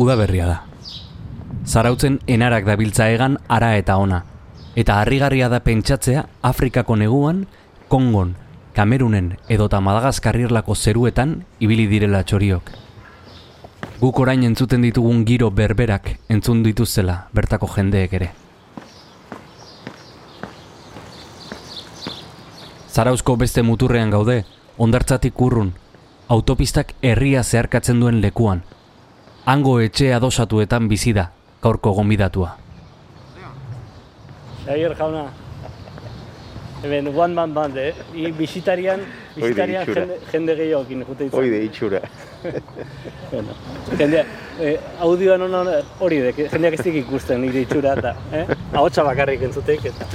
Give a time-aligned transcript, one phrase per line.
[0.00, 0.58] udaberria da.
[1.68, 4.22] Zarautzen enarak dabiltza egan ara eta ona.
[4.80, 7.46] Eta harrigarria da pentsatzea Afrikako neguan,
[7.88, 8.36] Kongon,
[8.72, 12.70] Kamerunen edota Madagaskarrirlako zeruetan ibili direla txoriok.
[14.00, 18.30] Guk orain entzuten ditugun giro berberak entzun dituzela bertako jendeek ere.
[22.90, 24.44] Zarauzko beste muturrean gaude,
[24.78, 25.74] ondartzatik urrun,
[26.28, 28.64] autopistak herria zeharkatzen duen lekuan.
[29.50, 31.24] Hango etxe adosatuetan bizi da,
[31.62, 32.52] gaurko gonbidatua.
[34.66, 35.24] Javier jauna.
[36.84, 37.90] Hemen one man band, eh?
[38.14, 39.02] I bisitarian,
[39.34, 40.04] bisitarian itxura.
[40.04, 41.40] jende, jende gehiokin jute izan.
[41.40, 42.00] Hoi de itxura.
[43.30, 43.52] Bueno,
[43.98, 44.22] jendea,
[44.58, 48.46] eh, audioan hona hori de, jendeak ez dik ikusten nire itxura eta, eh?
[48.72, 50.08] Ahotsa bakarrik entzuteik eta.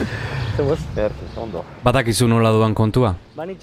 [0.55, 1.65] Erte, ondo.
[1.83, 3.11] Badakizu nola duan kontua?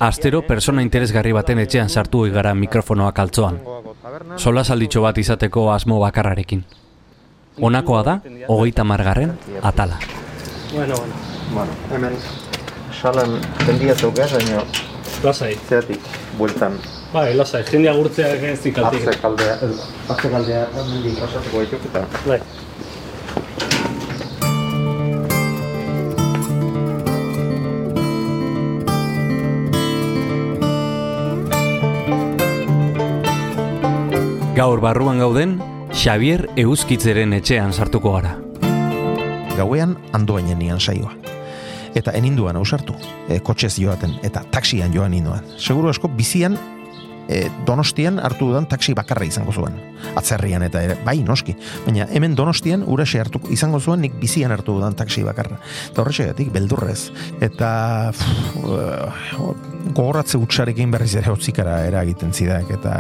[0.05, 3.61] Astero persona interesgarri baten etxean sartu gara mikrofonoak altzoan.
[4.37, 6.65] Sola salditxo bat izateko asmo bakarrarekin.
[7.63, 8.15] Honakoa da,
[8.49, 9.99] hogeita margarren, atala.
[10.73, 11.15] Bueno, bueno.
[11.53, 12.17] Bueno, hemen
[13.01, 13.35] salan
[13.67, 14.63] tendia zeuka, baina
[15.23, 15.55] Lasai.
[15.69, 16.01] zeatik
[16.39, 16.79] bueltan
[17.13, 19.03] Bai, lasai, jende agurtzeak ez dikaltik.
[19.07, 19.57] atze kaldea,
[20.09, 22.41] atze kaldea, mendik pasatuko dituk eta Bai.
[34.63, 35.57] Gaur barruan gauden,
[35.91, 38.37] Xavier Euskitzeren etxean sartuko gara.
[39.57, 41.17] Gauean andoainen nian saioa.
[41.99, 42.95] Eta eninduan ausartu,
[43.27, 45.43] e, kotxez joaten, eta taxian joan indoan.
[45.59, 46.55] Seguru asko bizian
[47.27, 49.83] e, donostian hartu dudan taxi bakarra izango zuen.
[50.15, 51.57] Atzerrian eta ere, bai noski.
[51.83, 55.59] Baina hemen donostian uraxe hartu izango zuen nik bizian hartu dudan taxi bakarra.
[55.91, 57.09] Eta horretxegatik beldurrez.
[57.43, 57.75] Eta
[58.15, 62.95] pff, uh, gogoratze utxarekin berriz ere hotzikara eragiten zidak eta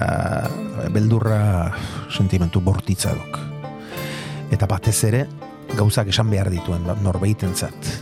[0.94, 1.70] beldurra
[2.10, 3.38] sentimentu bortitza duk.
[4.52, 5.26] Eta batez ere
[5.76, 7.94] gauzak esan behar dituen bat norbeitentzat.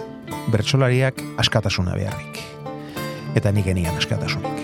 [0.51, 2.43] Bertsolariak askatasuna beharrik.
[3.39, 4.60] Eta nik askatasunik.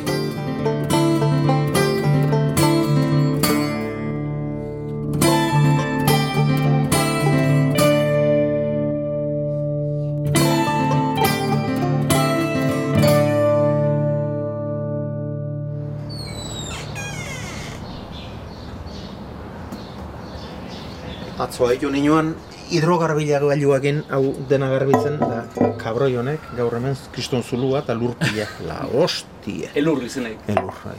[21.56, 22.34] Atzo haitu ninoan
[22.68, 25.38] hidrogarbila gailuakin hau dena garbitzen da
[25.80, 30.36] kabroi honek gaur hemen kriston zulua eta lurpila la hostia Elur izenek.
[30.52, 30.98] elur bai.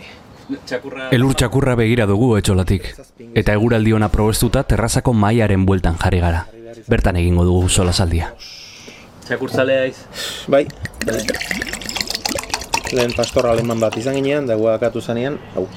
[0.65, 1.11] Txakurra...
[1.13, 2.89] Elur txakurra begira dugu etxolatik.
[3.37, 6.41] Eta eguraldi ona probestuta terrazako mailaren bueltan jarri gara.
[6.89, 8.33] Bertan egingo dugu sola saldia.
[9.27, 10.01] Txakurtzalea iz.
[10.47, 10.65] bai
[12.97, 15.67] lehen pastor aleman bat izan ginean da guakatu zanean hau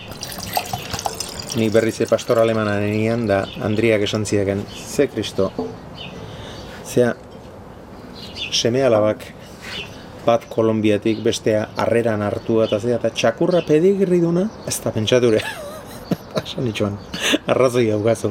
[1.57, 5.51] ni berriz ere pastor alemana nenean da Andriak esan zidaken ze kristo
[6.87, 7.15] zea
[8.53, 9.25] seme alabak
[10.27, 15.41] bat Kolombiatik bestea harreran hartu eta zea eta txakurra pedigirri duna ez da pentsature
[16.45, 16.95] Esan itxuan,
[17.51, 18.29] arrazoi haugazu.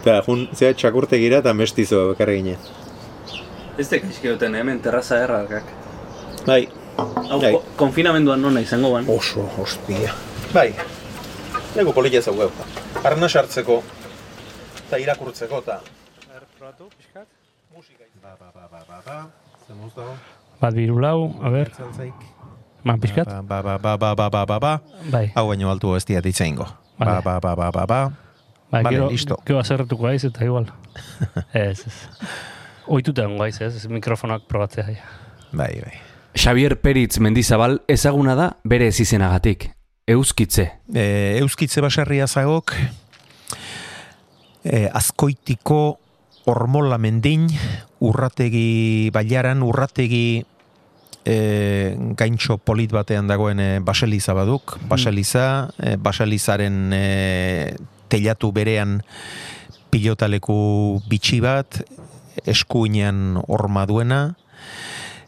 [0.00, 2.56] Eta jun, zea txakurtegira eta mestizoa bakarri ginen.
[3.78, 5.66] Ez dek duten hemen terraza errarkak.
[6.46, 6.62] Bai,
[6.96, 7.50] Hau, Bai.
[7.52, 9.04] ko- konfinamenduan nona izango ban.
[9.12, 10.14] oso, hostia.
[10.54, 10.70] Bai,
[11.74, 12.50] lego politia zau gau.
[13.04, 13.82] Arna sartzeko,
[14.86, 15.80] eta irakurtzeko, eta...
[16.58, 17.26] Probatu, pixkat.
[18.22, 19.16] Ba, ba, ba, ba, ba, ba.
[19.66, 20.14] Zemuz dago.
[20.60, 22.14] Bat birulau, a ber, Zaltzaik.
[22.84, 23.26] man pixkat.
[23.44, 24.72] Ba, ba, ba, ba, ba, ba, ba, ba.
[25.12, 26.64] Bai, Hau baino altu ez diat itzaingo.
[26.98, 28.00] Ba, ba, ba, ba, ba, ba.
[28.70, 29.36] bai, Vale, gero, listo.
[29.44, 30.70] gero azerretuko aiz eta igual.
[31.52, 31.94] ez, ez.
[32.86, 34.86] Oituta egongo aiz, ez, ez mikrofonoak probatzea.
[35.52, 35.94] Bai, bai.
[36.34, 39.68] Xavier Peritz Mendizabal ezaguna da bere ez izenagatik.
[40.06, 40.80] Euskitze.
[40.92, 42.74] E, Euskitze baserria zagok,
[44.64, 45.98] e, azkoitiko
[46.44, 47.46] ormola mendin,
[48.04, 50.44] urrategi baiaran, urrategi
[51.24, 57.04] e, gaintxo polit batean dagoen e, baseliza baduk, baseliza, e, baselizaren e,
[58.12, 58.98] telatu berean
[59.88, 61.80] pilotaleku bitxi bat,
[62.44, 64.20] eskuinean horma duena,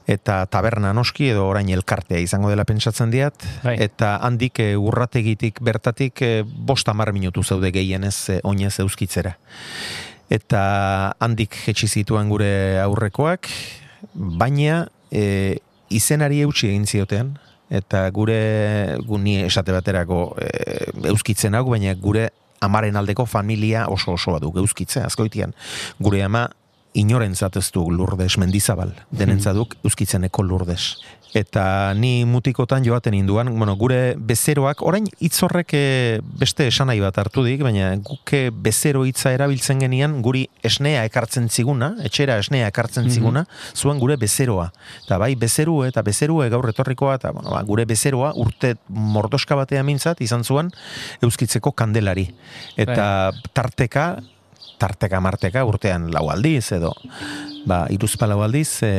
[0.07, 3.47] eta taberna noski edo orain elkartea izango dela pentsatzen diat.
[3.65, 3.77] Bai.
[3.83, 9.37] eta handik e, urrategitik bertatik e, bost hamar minutu zaude gehienez e, oinez euskitzera.
[10.31, 13.51] Eta handik jetxi zituen gure aurrekoak
[14.15, 15.59] baina e,
[15.91, 17.37] izenari eutxi egin zioten
[17.71, 20.51] eta gure gu ni esate baterako e,
[21.11, 22.29] euskitzen hau baina gure
[22.63, 25.53] amaren aldeko familia oso oso baduk euskitze azkoitian.
[25.99, 26.47] Gure ama
[26.97, 30.97] inorentzat ez du lurdes mendizabal, denentzaduk euskitzeneko lurdes.
[31.37, 37.19] Eta ni mutikotan joaten induan, bueno, gure bezeroak, orain hitz horrek eh, beste esanai bat
[37.21, 43.11] hartu dik, baina guke bezero hitza erabiltzen genian, guri esnea ekartzen ziguna, etxera esnea ekartzen
[43.11, 43.45] ziguna,
[43.75, 44.71] zuen gure bezeroa.
[45.05, 49.85] Eta bai, bezeru eta bezeru gaur etorrikoa, eta bueno, ba, gure bezeroa urte mordoska batean
[49.87, 50.73] mintzat, izan zuen
[51.27, 52.31] euskitzeko kandelari.
[52.81, 54.15] Eta tarteka,
[54.79, 56.93] tarteka marteka urtean lau aldiz edo
[57.67, 58.93] ba, iruzpa lau aldiz e,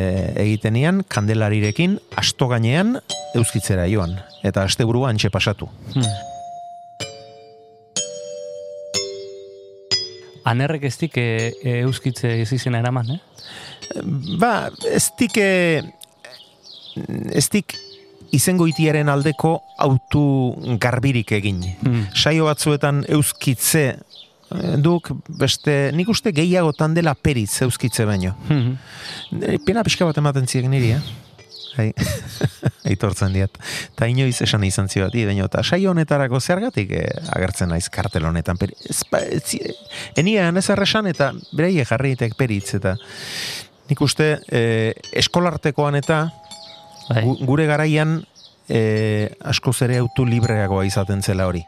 [0.44, 2.97] egitenian kandelarirekin asto gainean
[3.38, 5.69] euskitzera joan eta asteburua antxe pasatu.
[10.47, 11.29] Anerrek ez dik e,
[11.63, 13.21] e, euskitze ez izena eraman, eh?
[14.39, 15.51] Ba, ez dik e,
[17.35, 17.75] ez dik
[18.35, 19.53] izango itiaren aldeko
[19.83, 20.23] autu
[20.81, 21.62] garbirik egin.
[21.83, 22.06] Hmm.
[22.15, 23.97] Saio batzuetan euskitze eh,
[24.81, 28.35] duk beste, nik uste gehiagotan dela peritz euskitze baino.
[28.49, 28.75] Mhm.
[29.44, 31.01] Eh, Pena pixka bat ematen ziek niri, eh?
[31.77, 31.91] Hai,
[32.89, 33.57] aitortzen diat.
[33.95, 37.05] Ta inoiz esan izan zio bat, baina eta saio honetarako zergatik eh,
[37.35, 38.57] agertzen naiz kartel honetan.
[38.57, 39.44] Peri, ez, ba, ez,
[40.17, 42.95] enia ez erresan eta bereie jarriitek peritz eta
[43.89, 46.23] nik uste eh, eskolartekoan eta
[47.09, 47.21] Bai.
[47.23, 48.17] gu- gure garaian
[48.67, 51.61] eh, askoz ere autu libreagoa izaten zela hori.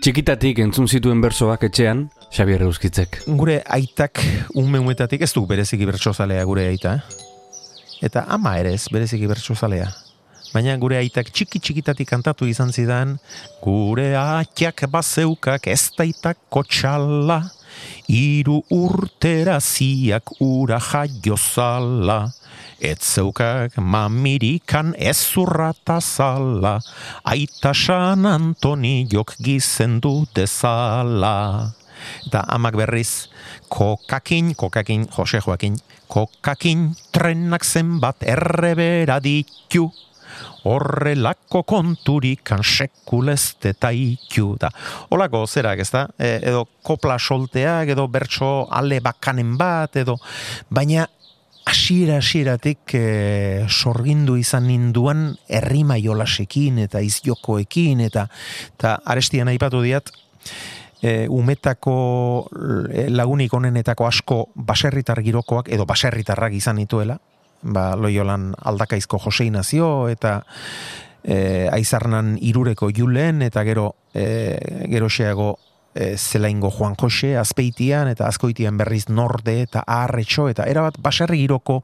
[0.00, 3.18] Txikitatik entzun zituen bersoak etxean, Xabier Euskitzek.
[3.36, 4.22] Gure aitak
[4.56, 6.94] ume umetatik ez du bereziki bertsozalea gure aita.
[6.94, 8.06] eh?
[8.08, 9.90] Eta ama ere ez bereziki bertsozalea.
[10.54, 13.18] Baina gure aitak txiki txikitatik kantatu izan zidan,
[13.60, 17.42] gure atiak bazeukak ez daitak kotxala,
[18.08, 22.32] iru urtera ziak ura jaiozala,
[22.80, 26.80] ez zeukak mamirikan ez urrata zala,
[27.24, 31.72] aita San Antoniok gizendu dezala.
[32.26, 33.28] Eta amak berriz,
[33.68, 35.76] kokakin, kokakin, Jose Joakin,
[36.08, 39.90] kokakin trenak zenbat errebera ditu,
[40.64, 44.70] horrelako konturikan sekulezte taiku da.
[45.12, 46.06] Olako zerak, ez da?
[46.18, 50.16] E, edo kopla solteak, edo bertso ale bakanen bat, edo,
[50.70, 51.06] baina
[51.70, 58.26] hasiera hasieratik e, sorgindu izan ninduan errima jolasekin eta izjokoekin eta
[58.74, 60.10] eta arestian aipatu diat
[61.02, 61.94] e, umetako
[62.90, 67.20] e, lagunik onenetako asko baserritar girokoak edo baserritarrak izan nituela.
[67.62, 70.40] Ba, loiolan aldakaizko Jose Inazio eta
[71.22, 74.26] e, aizarnan irureko julen eta gero e,
[74.90, 75.52] geroxeago
[75.94, 81.80] e, zelaingo Juan Jose azpeitian eta azkoitian berriz norde eta aharretxo eta erabat baserri giroko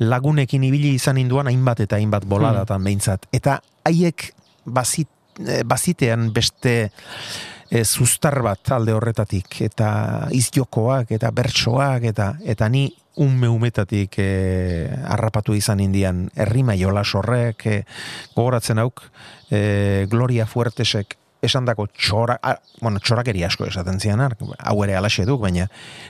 [0.00, 3.26] lagunekin ibili izan induan hainbat eta hainbat boladatan behintzat.
[3.32, 4.32] Eta haiek
[4.64, 5.10] bazit,
[5.42, 6.76] e, bazitean beste
[7.70, 9.90] e, zuztar bat alde horretatik eta
[10.34, 12.88] izjokoak eta bertsoak eta eta ni
[13.18, 14.30] unme umetatik e,
[15.10, 17.78] harrapatu izan indian errima jolas horrek e,
[18.36, 19.02] gogoratzen hauk
[19.50, 25.40] e, Gloria Fuertesek esandako txora, a, bueno, txorakeri asko esaten zian, hau ere alaxe duk,
[25.42, 25.68] baina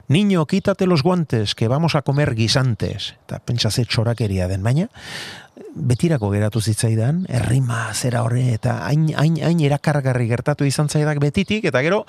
[0.08, 3.14] niño, quítate los guantes, que vamos a comer guisantes.
[3.26, 4.88] Eta pentsa ze txorakeria den, baina
[5.74, 11.64] betirako geratu zitzaidan, errima zera horre, eta hain, hain, hain erakargarri gertatu izan zaidak betitik,
[11.68, 12.04] eta gero,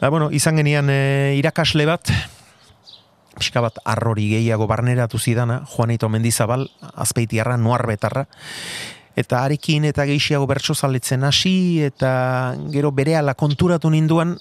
[0.00, 2.12] ba, bueno, izan genian e, irakasle bat,
[3.36, 8.26] pixka bat arrori gehiago barneratu zidana, Juanito Mendizabal, azpeitiarra, nuarbetarra,
[9.16, 14.36] eta arekin eta gehiago bertso zaletzen hasi, eta gero berehala konturatu ninduan,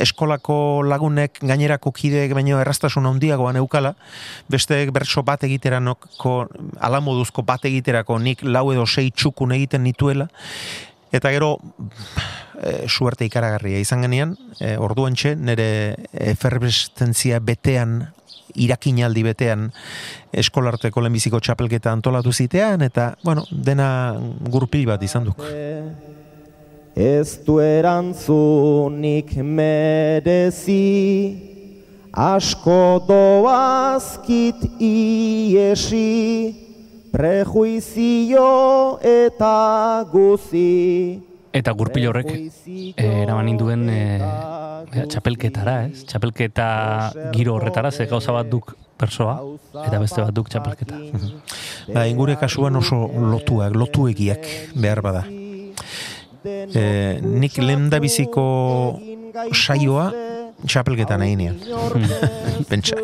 [0.00, 3.94] eskolako lagunek gainerako kideek baino errastasun handiagoan eukala,
[4.50, 6.34] besteek bertso bat egiteranoko,
[6.80, 10.28] alamoduzko bat egiterako nik lau edo sei txukun egiten nituela,
[11.12, 11.56] eta gero
[12.62, 15.70] e, suerte ikaragarria izan genian, e, orduan txe, nire
[16.32, 18.00] eferbestentzia betean
[18.54, 19.68] irakinaldi betean
[20.32, 24.16] eskolarteko lehenbiziko txapelketa antolatu zitean, eta, bueno, dena
[24.50, 25.42] gurpil bat izan duk.
[26.96, 30.82] Ez du erantzunik merezi,
[32.12, 36.10] asko doazkit iesi,
[37.12, 41.29] prejuizio eta guzi.
[41.50, 46.04] Eta gurpil horrek eh, eraman ninduen eh, eh, txapelketara, ez?
[46.06, 46.66] Txapelketa
[47.34, 49.40] giro horretara, ze gauza bat duk persoa,
[49.82, 51.00] eta beste bat duk txapelketa.
[51.94, 53.02] Ba, ingure kasuan oso
[53.32, 54.46] lotuak, lotuegiak
[54.78, 55.24] behar bada.
[56.46, 56.82] E,
[57.20, 58.44] nik lehendabiziko
[59.50, 60.06] saioa
[60.62, 61.58] txapelketa nahi nian.
[62.70, 63.00] Pentsa.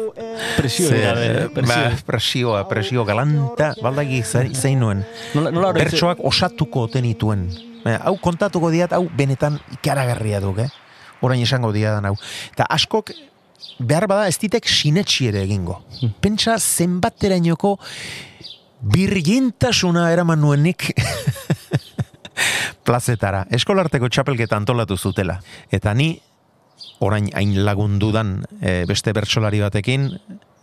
[0.57, 1.47] Presio Ze, gabe, eh?
[1.49, 2.05] ba, presio.
[2.07, 5.03] presioa, presio galanta, baldagi zein nuen.
[5.35, 7.49] Nola, nola Bertsoak osatuko tenituen.
[7.87, 10.71] Baina, hau kontatuko diat, hau benetan ikaragarria duk, eh?
[11.23, 12.17] orain esango dia da hau.
[12.51, 13.13] Eta askok,
[13.79, 15.79] behar bada ez ditek sinetxi ere egingo.
[16.23, 17.77] Pentsa zenbaterainoko
[18.83, 20.91] birgintasuna eraman nuenik
[22.87, 23.45] plazetara.
[23.55, 25.39] Eskolarteko txapelketa antolatu zutela.
[25.71, 26.11] Eta ni,
[27.07, 30.11] orain hain lagundudan e, beste bertsolari batekin,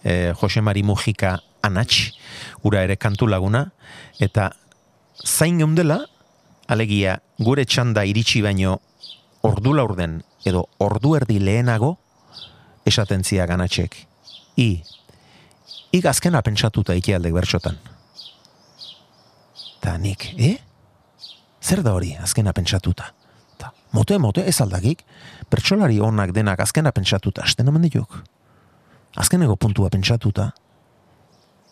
[0.04, 2.12] e, Jose Mari Mujika Anatx,
[2.68, 3.70] ura ere kantu laguna,
[4.20, 4.52] eta
[5.24, 6.04] zain geundela,
[6.68, 8.80] alegia gure txanda iritsi baino
[9.44, 11.98] ordu laurden edo ordu erdi lehenago
[12.86, 13.96] esaten zia ganatxek.
[14.58, 14.84] I,
[15.92, 17.78] ik azkena pentsatuta ikialdek bertxotan.
[19.84, 20.56] Ta nik, e?
[21.64, 23.10] Zer da hori azkena pentsatuta?
[23.58, 25.04] Ta, mote, mote, ez aldakik,
[25.50, 28.20] pertsolari onak denak azkena pentsatuta, asten hemen dituk.
[29.16, 30.50] Azkeneko puntua pentsatuta,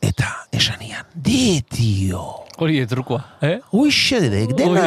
[0.01, 2.40] eta esanian, di, tio.
[2.61, 3.55] Hori etrukoa, eh?
[3.73, 4.83] Uixe dedek, dena,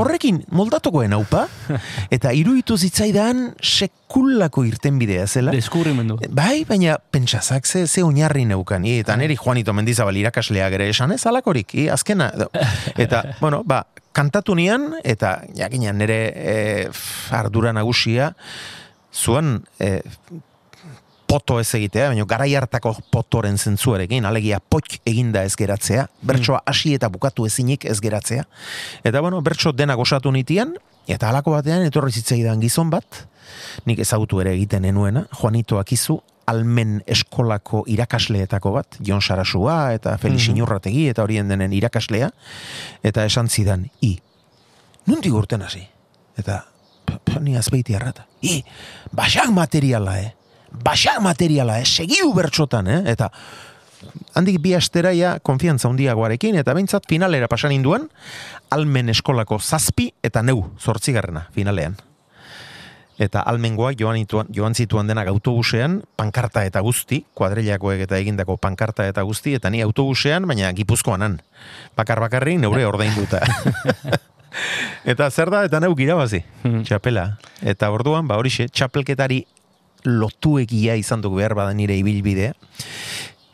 [0.00, 1.44] horrekin moldatukoen haupa,
[2.16, 5.54] eta iruditu zitzaidan sekulako irtenbidea zela.
[5.54, 6.18] Deskubrimendu.
[6.34, 11.14] Bai, baina pentsazak ze, ze oinarri neukan, i, eta neri Juanito Mendizabal irakasleak ere esan
[11.14, 12.30] ez alakorik, i, azkena.
[13.06, 13.84] Eta, bueno, ba,
[14.16, 16.56] kantatu nian, eta jakinan nere e,
[16.90, 18.32] f- ardura nagusia,
[19.14, 20.00] zuen e,
[21.26, 26.94] poto ez egitea, baina garai hartako potoren zentzuarekin, alegia potx eginda ez geratzea, bertsoa hasi
[26.96, 28.46] eta bukatu ezinik ez geratzea.
[29.04, 33.26] Eta bueno, bertso denak osatu nitian, eta halako batean etorri zitzaidan gizon bat,
[33.86, 40.46] nik ezagutu ere egiten enuena, Juanito Akizu, almen eskolako irakasleetako bat, Jon Sarasua eta Felix
[40.52, 42.30] Inurrategi eta horien denen irakaslea,
[43.06, 44.14] eta esan zidan, i,
[45.10, 45.82] nundik urten hasi?
[46.38, 46.62] Eta,
[47.42, 48.60] ni azbeiti arrata, i,
[49.14, 50.34] basak materiala, eh?
[50.72, 51.86] Basak materiala, eh?
[51.86, 53.00] Segiu bertxotan, eh?
[53.12, 53.30] Eta,
[54.34, 58.08] handik bi asteraia konfiantza handiagoarekin eta behintzat finalera pasan induan,
[58.70, 61.96] almen eskolako zazpi eta neu zortzigarrena finalean.
[63.16, 69.06] Eta almengoak joan, ituan, joan zituan denak autobusean, pankarta eta guzti, kuadrilakoek eta egindako pankarta
[69.08, 71.38] eta guzti, eta ni autobusean, baina gipuzkoanan.
[71.96, 73.40] Bakar bakarri neure ordainduta.
[75.12, 76.42] eta zer da, eta neuk irabazi,
[76.84, 77.30] txapela.
[77.64, 79.46] Eta orduan, ba horixe, txapelketari
[80.06, 82.54] lotuegia izan duk behar bada nire ibilbidea.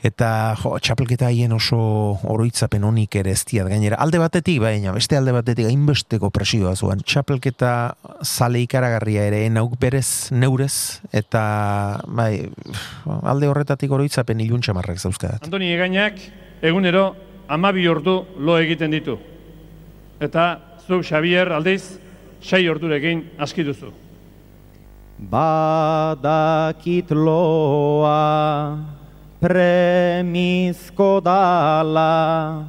[0.02, 1.78] Eta jo, txapelketa haien oso
[2.26, 4.00] oroitzapen honik ere ez diat gainera.
[4.02, 7.04] Alde batetik, baina beste alde batetik hainbesteko presioa zuen.
[7.06, 7.70] Txapelketa
[8.26, 11.44] zale ikaragarria ere nauk berez, neurez, eta
[12.08, 12.48] bai,
[13.06, 15.46] alde horretatik oroitzapen iluntxamarrak zauzkadat.
[15.46, 16.18] Antoni Egainak
[16.66, 17.12] egunero
[17.46, 19.20] amabi ordu lo egiten ditu.
[20.18, 21.82] Eta zu Xavier aldiz
[22.42, 23.94] sei ordurekin aski duzu.
[25.30, 28.74] Badakit loa
[29.38, 32.66] premizko dala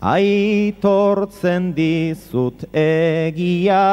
[0.00, 3.84] Aitortzen dizut egia.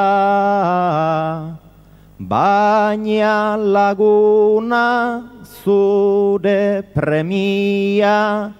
[2.19, 8.53] Baina laguna zure premia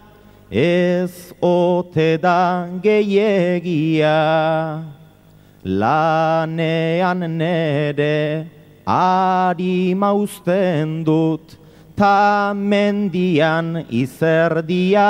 [0.52, 4.20] Ez ote da geiegia
[5.64, 8.53] Lanean nere
[8.86, 11.64] ari mausten dut
[11.96, 15.10] Ta mendian izerdia.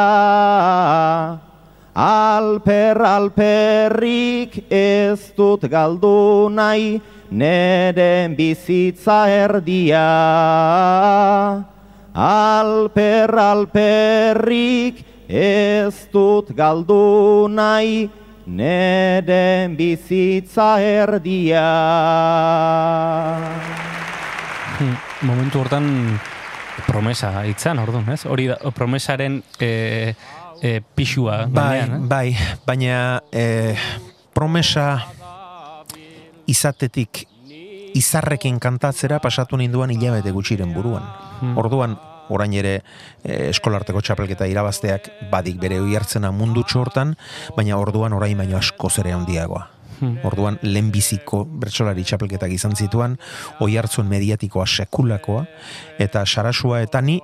[1.95, 6.99] Alper alperrik ez dut galdu nahi
[7.31, 10.05] Nere bizitza erdia.
[12.13, 14.99] Alper alperrik
[15.29, 18.09] ez dut galdu nahi
[18.45, 21.63] Nere bizitza erdia
[25.27, 26.19] Momentu hortan
[26.83, 28.25] promesa itzan, orduan, ez?
[28.27, 30.13] Hori da, promesaren e,
[30.59, 31.45] e, pixua.
[31.47, 32.07] Bai, gainean, eh?
[32.09, 32.35] bai,
[32.67, 32.97] baina
[33.31, 33.77] eh,
[34.35, 34.87] promesa
[36.49, 37.23] izatetik
[37.95, 41.05] izarrekin kantatzera pasatu ninduan hilabete gutxiren buruan.
[41.55, 41.95] Orduan,
[42.29, 42.73] orain ere
[43.23, 47.15] eh, eskolarteko txapelketa irabazteak badik bere oihartzena mundutxo hortan,
[47.57, 49.69] baina orduan orain baino asko zere handiagoa.
[50.27, 53.13] Orduan lehenbiziko bertsolari txapelketak izan zituan,
[53.63, 55.45] oi hartzuen mediatikoa sekulakoa,
[56.01, 57.21] eta sarasua eta ni,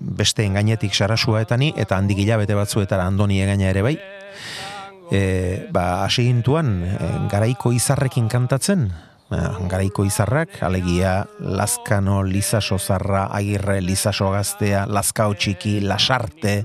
[0.00, 3.94] beste engainetik sarasua eta ni, eta handik hilabete batzuetara andoni egaina ere bai,
[5.10, 5.20] e,
[5.72, 8.88] ba, hasi gintuan, e, garaiko izarrekin kantatzen,
[9.30, 16.64] garaiko izarrak, alegia Lazkano, Lizaso Zarra, Agirre, Lizaso Gaztea, Lazkao Txiki, Lasarte,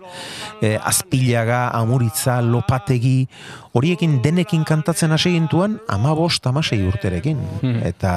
[0.61, 3.27] e, Azpilaga, Amuritza, Lopategi,
[3.73, 7.41] horiekin denekin kantatzen hasi gintuan, ama bost, amasei urterekin.
[7.83, 8.13] Eta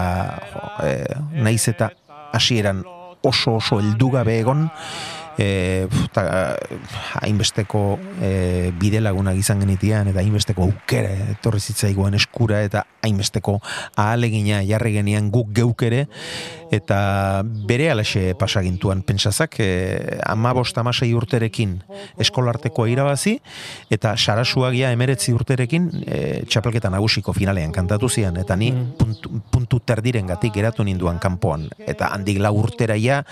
[0.53, 0.93] jo, e,
[1.41, 1.91] naiz eta
[2.35, 2.85] hasieran
[3.25, 4.69] oso oso heldugabe egon,
[5.39, 6.57] e, ta,
[7.21, 13.59] hainbesteko e, bide lagunak izan genitian eta hainbesteko aukera etorri zitzaiguen eskura eta hainbesteko
[13.97, 16.07] ahalegina jarri genian guk geukere
[16.77, 21.79] eta bere alaxe pasagintuan pentsazak e, ama bost amasei urterekin
[22.21, 23.39] eskolarteko irabazi
[23.91, 28.97] eta sarasuagia emeretzi urterekin e, txapelketa nagusiko finalean kantatu zian eta ni Mm.
[28.99, 33.23] puntu, puntu terdiren gatik geratu ninduan kanpoan eta handik lau urtera ja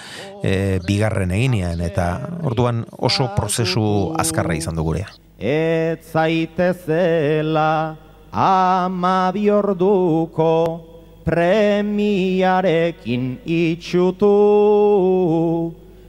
[0.42, 2.06] e, bigarren eginean eta
[2.46, 5.10] orduan oso prozesu azkarra izan du gurea.
[5.38, 7.96] Ez zaitezela
[8.32, 10.91] ama biorduko
[11.24, 14.34] premiarekin itxutu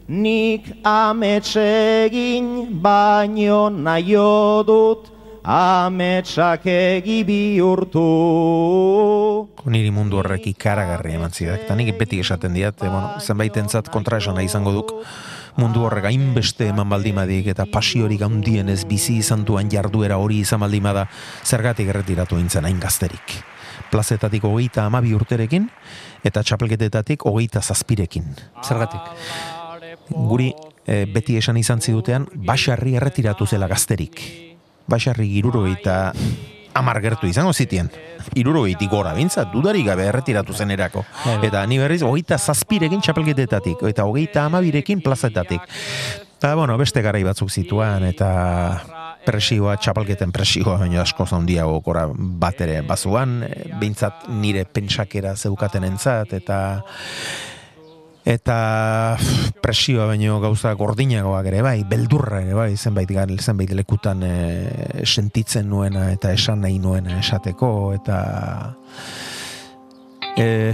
[0.08, 5.08] Nik ametsegin baino naio dut
[5.44, 8.04] ametsak egi bihurtu
[9.64, 11.64] Niri mundu horrek ikaragarri eman zidak.
[11.64, 14.92] Eta nik beti esaten diat, e, bueno, zenbait entzat kontra esana izango duk,
[15.56, 20.66] mundu horrek hainbeste eman baldimadik eta pasiorik handien ez bizi izan duan jarduera hori izan
[20.66, 21.08] baldimada
[21.46, 23.40] zergatik erretiratu intzen hain gazterik.
[23.94, 25.68] Plazetatik hogeita amabi urterekin
[26.26, 28.32] eta txapelketetatik hogeita zazpirekin.
[28.66, 29.12] Zergatik.
[30.10, 30.50] Guri
[30.86, 34.24] e, beti esan izan zidutean, basarri erretiratu zela gazterik.
[34.90, 36.00] Basarri girurogeita
[36.74, 37.92] amar gertu izango zitien.
[38.40, 41.06] Irurogeitik gora bintzat, dudarik gabe erretiratu zen erako.
[41.46, 45.62] Eta ni berriz, hogeita zazpirekin txapelketetatik, eta hogeita amabirekin plazetatik.
[46.38, 48.32] Eta, bueno, beste garai batzuk zituan, eta
[49.26, 53.42] presioa, txapelketen presioa, baina asko zaundiago gora bat ere bazuan,
[53.80, 56.60] behintzat nire pentsakera zeukaten entzat, eta
[58.24, 59.18] eta
[59.62, 64.36] presioa baino gauza gordinagoak ere bai, beldurra ere bai, zenbait gan, zenbait lekutan e,
[65.04, 68.20] sentitzen nuena eta esan nahi nuena esateko eta
[70.40, 70.72] e,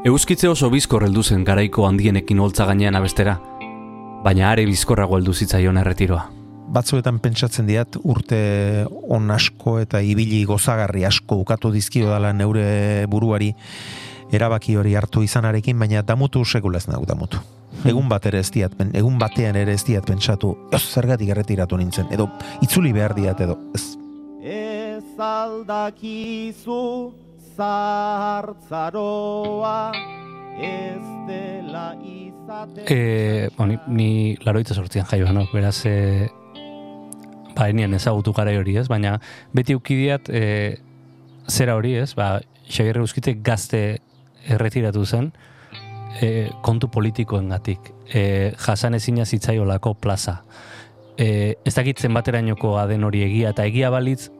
[0.00, 3.34] Euskitze oso bizkor heldu zen garaiko handienekin holtza gainean abestera,
[4.24, 6.22] baina are bizkorrago heldu zitzaion erretiroa.
[6.72, 13.52] batzuetan pentsatzen diat urte on asko eta ibili gozagarri asko ukatu dizkio dala neure buruari
[14.32, 17.38] erabaki hori hartu izanarekin, baina damutu sekula ez nago damutu.
[17.84, 22.06] Egun bat ere ez diat, egun batean ere ez diat pentsatu, ez zergatik erretiratu nintzen,
[22.10, 22.30] edo
[22.62, 23.96] itzuli behar diat, edo ez,
[24.40, 27.12] Ez aldakizu
[27.60, 29.92] zahartzaroa
[30.60, 35.46] ez dela izaten E, bo, ni, ni laroita sortzian jaio no?
[35.52, 36.28] beraz e,
[37.56, 39.20] ba, enien ezagutu gara hori ez, baina
[39.56, 40.42] beti ukidiat e,
[41.48, 43.98] zera hori ez, ba, Xabier Euskite gazte
[44.48, 45.32] erretiratu zen
[46.20, 47.80] e, kontu politikoen gatik.
[48.06, 50.42] E, jasan ezina zitzaiolako plaza.
[51.18, 54.30] E, ez dakitzen baterainoko aden hori egia, eta egia balitz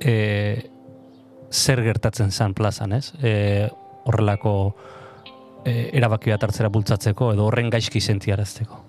[0.00, 0.69] e,
[1.50, 3.12] zer gertatzen zen plazan, ez?
[3.22, 3.68] E,
[4.06, 4.54] horrelako
[5.64, 8.84] e, erabaki bat hartzera bultzatzeko edo horren gaizki sentiarazteko.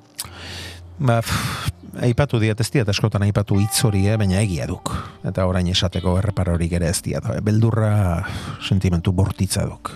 [1.01, 1.71] Ba, pff,
[2.05, 4.93] aipatu diat ez diat askotan aipatu hitz hori, eh, baina egia duk.
[5.27, 7.27] Eta orain esateko erreparorik ere ez diat.
[7.43, 8.25] Beldurra
[8.61, 9.91] sentimentu bortitza duk.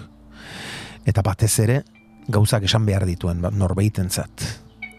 [1.05, 1.83] Eta batez ere,
[2.27, 4.45] gauzak esan behar dituen bat norbeitentzat.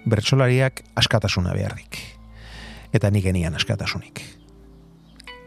[0.07, 1.99] Bertsolariak askatasuna beharrik.
[2.95, 4.23] Eta nik genian askatasunik.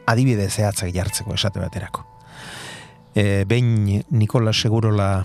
[0.10, 2.06] Adibide zehatzak jartzeko esate baterako.
[3.14, 5.24] E, behin Nikola Segurola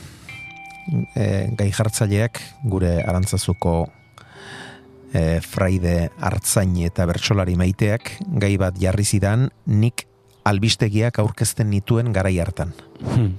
[1.15, 3.75] e, gai jartzaileak gure arantzazuko
[5.15, 10.07] e, fraide hartzain eta bertsolari maiteak gai bat jarri zidan nik
[10.45, 12.75] albistegiak aurkezten nituen garai hartan.
[13.01, 13.35] Hmm.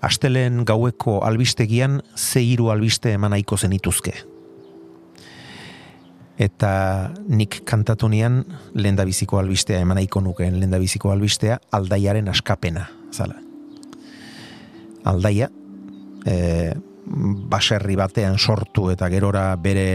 [0.00, 4.14] Astelen gaueko albistegian ze hiru albiste eman nahiko zenituzke.
[6.40, 6.72] Eta
[7.28, 8.40] nik kantatu nian
[8.72, 13.36] lehendabiziko albistea eman nahiko nukeen lehendabiziko albistea aldaiaren askapena, zala.
[15.04, 15.50] Aldaia,
[16.24, 16.36] e,
[17.52, 19.86] baserri batean sortu eta gerora bere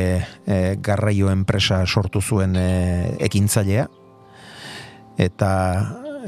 [0.45, 2.69] e, garraio enpresa sortu zuen e,
[3.25, 3.87] ekintzailea.
[5.17, 5.49] Eta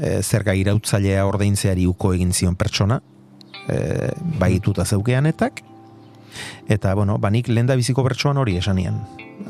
[0.00, 2.98] e, zerga irautzailea ordaintzeari uko egin zion pertsona
[3.68, 4.10] e,
[4.42, 5.62] baituta zeukeanetak
[6.68, 9.00] eta bueno, banik lenda biziko pertsoan hori esanian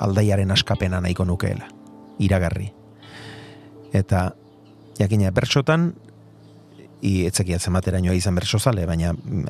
[0.00, 1.68] aldaiaren askapena nahiko nukeela
[2.18, 2.72] iragarri
[3.92, 4.30] eta
[4.98, 5.92] jakina bertsotan
[7.06, 9.44] i etzekiatzen baterainoa izan bertso baina mm,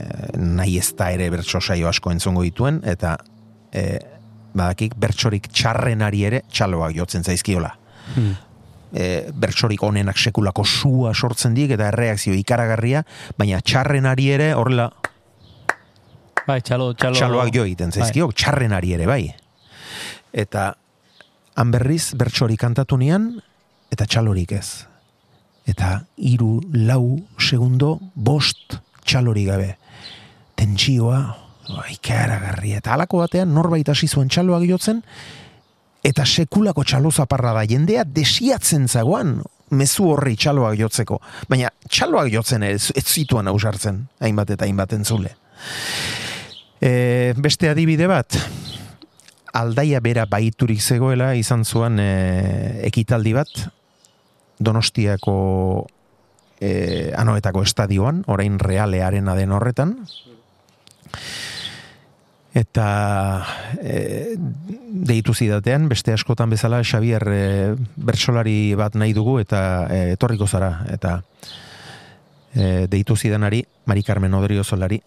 [0.57, 3.17] nahi ez da ere bertso saio asko entzongo dituen, eta
[3.73, 3.99] e,
[4.55, 7.73] badakik bertsorik txarrenari ere txaloak jotzen zaizkiola.
[8.15, 8.37] Hmm.
[8.93, 13.05] E, bertsorik onenak sekulako sua sortzen dik, eta erreakzio ikaragarria,
[13.39, 14.91] baina txarrenari ere horrela
[16.49, 17.13] Bai, txalo, txalo.
[17.13, 19.23] txaloak jo egiten zaizkio, txarrenari ere bai.
[20.39, 20.71] Eta
[21.59, 23.33] han berriz bertsori kantatu nian,
[23.91, 24.85] eta txalorik ez.
[25.69, 29.75] eta hiru lau segundo bost txalori gabe.
[30.57, 31.19] Tentsioa,
[31.93, 35.03] ikaragarri, eta halako batean norbait hasi zuen txaloak jotzen,
[36.05, 41.21] eta sekulako txalo zaparra da, jendea desiatzen zagoan, mezu horri txaloak jotzeko.
[41.53, 45.35] Baina txaloak jotzen ez, ez zituan ausartzen, hainbat eta hainbat entzule.
[46.81, 48.41] E, beste adibide bat,
[49.53, 52.09] aldaia bera baiturik zegoela izan zuen e,
[52.89, 53.53] ekitaldi bat,
[54.59, 55.87] Donostiako
[56.61, 59.95] e, anoetako estadioan, orain realearen den horretan,
[62.59, 63.45] eta
[63.79, 64.35] e,
[64.91, 67.43] deitu zidatean, beste askotan bezala Xavier e,
[67.97, 70.73] bertsolari bat nahi dugu eta e, etorriko zara.
[70.91, 71.21] Eta
[72.55, 75.01] e, deitu zidanari Mari Carmen Odrio Solari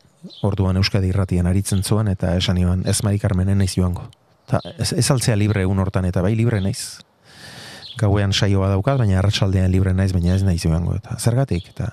[0.45, 4.08] orduan Euskadi irratian aritzen zuen eta esan iban ez Mari Carmenen naiz joango
[4.52, 7.00] eta ez, ez altzea libre egun hortan eta bai libre naiz
[8.00, 11.92] gauean saioa daukat, baina arratsaldean libre naiz, baina ez naiz joango eta zergatik eta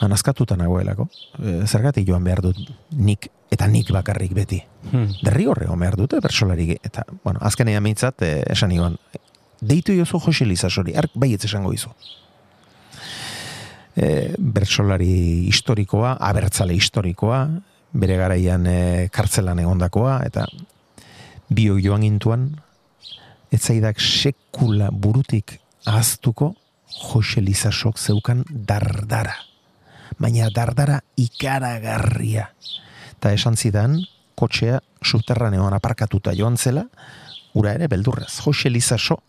[0.00, 1.08] ba, nazkatuta nagoelako.
[1.38, 2.58] E, zergatik joan behar dut
[2.92, 4.60] nik eta nik bakarrik beti.
[4.90, 5.12] Hmm.
[5.22, 8.98] Derri horre behar dute bersolari eta bueno, azkenean meitzat e, esan iban
[9.60, 11.90] deitu jozu Jose Lizasori, ark baietz esango izu.
[13.96, 17.46] E, bersolari historikoa, abertzale historikoa,
[17.94, 20.48] bere garaian e, kartzelan egondakoa, eta
[21.48, 22.48] bio joan gintuan,
[23.52, 26.54] etzaidak sekula burutik ahaztuko
[27.10, 29.34] Jose Lizasok zeukan dardara.
[30.18, 32.48] Baina dardara ikaragarria.
[33.16, 33.98] Eta esan zidan,
[34.38, 36.86] kotxea subterraneoan aparkatuta joan zela,
[37.54, 38.40] ura ere beldurrez.
[38.44, 39.20] Jose Lizaso,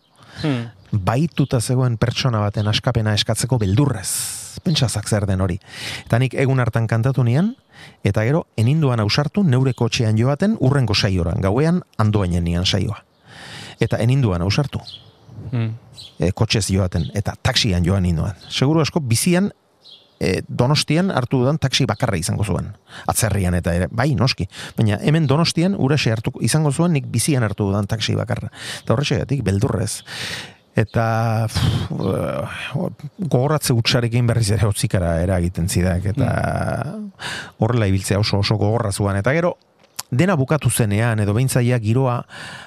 [0.42, 0.68] Hmm.
[0.92, 4.35] baituta zegoen pertsona baten askapena eskatzeko beldurrez.
[4.66, 5.60] Pentsazak zer den hori.
[6.04, 7.54] Eta nik egun hartan kantatu nian,
[8.04, 13.02] eta gero, eninduan ausartu neure kotxean joaten urrengo saioran, gauean andoainen nian saioa.
[13.80, 14.80] Eta eninduan ausartu,
[15.52, 15.76] Hmm.
[16.18, 18.34] e, kotxez joaten, eta taksian joan ninduan.
[18.50, 19.52] Seguru asko, bizian
[20.18, 22.72] e, donostian hartu dudan taksi bakarra izango zuen.
[23.06, 24.48] Atzerrian eta ere, bai, noski.
[24.78, 28.50] Baina hemen donostian uraxe hartu izango zuen nik bizian hartu dudan taksi bakarra.
[28.82, 30.02] Eta horrexegatik, beldurrez.
[30.76, 31.04] Eta
[31.48, 36.10] pff, uh, gogoratze utxarekin berriz ere hotzikara eragiten zidak.
[36.12, 36.28] Eta
[37.58, 39.16] horrela ibiltzea oso oso gogorra zuan.
[39.16, 39.54] Eta gero,
[40.10, 42.18] dena bukatu zenean, edo behintzaiak giroa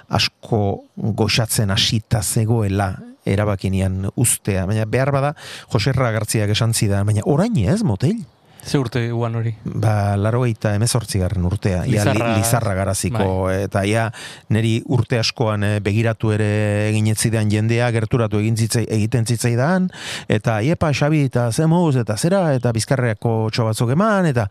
[0.10, 0.64] asko
[0.98, 2.96] goxatzen hasita zegoela
[3.30, 4.66] erabakinian ustea.
[4.66, 5.36] Baina behar bada,
[5.70, 8.18] Joserra Gartziak esan zidan, baina orain ez, motel?
[8.66, 9.54] Ze urte guan hori?
[9.64, 11.86] Ba, laro eta emezortzigarren urtea.
[11.86, 13.50] Ia, li- Lizarra- lizarra garaziko.
[13.52, 14.12] Eta ia,
[14.50, 16.50] neri urte askoan eh, begiratu ere
[16.90, 19.88] egin etzidean jendea, gerturatu egin zitzai, egiten zitzaidan,
[20.28, 24.50] eta iepa, Xabi, eta zemuz, eta zera, eta bizkarreako txobatzuk eman, eta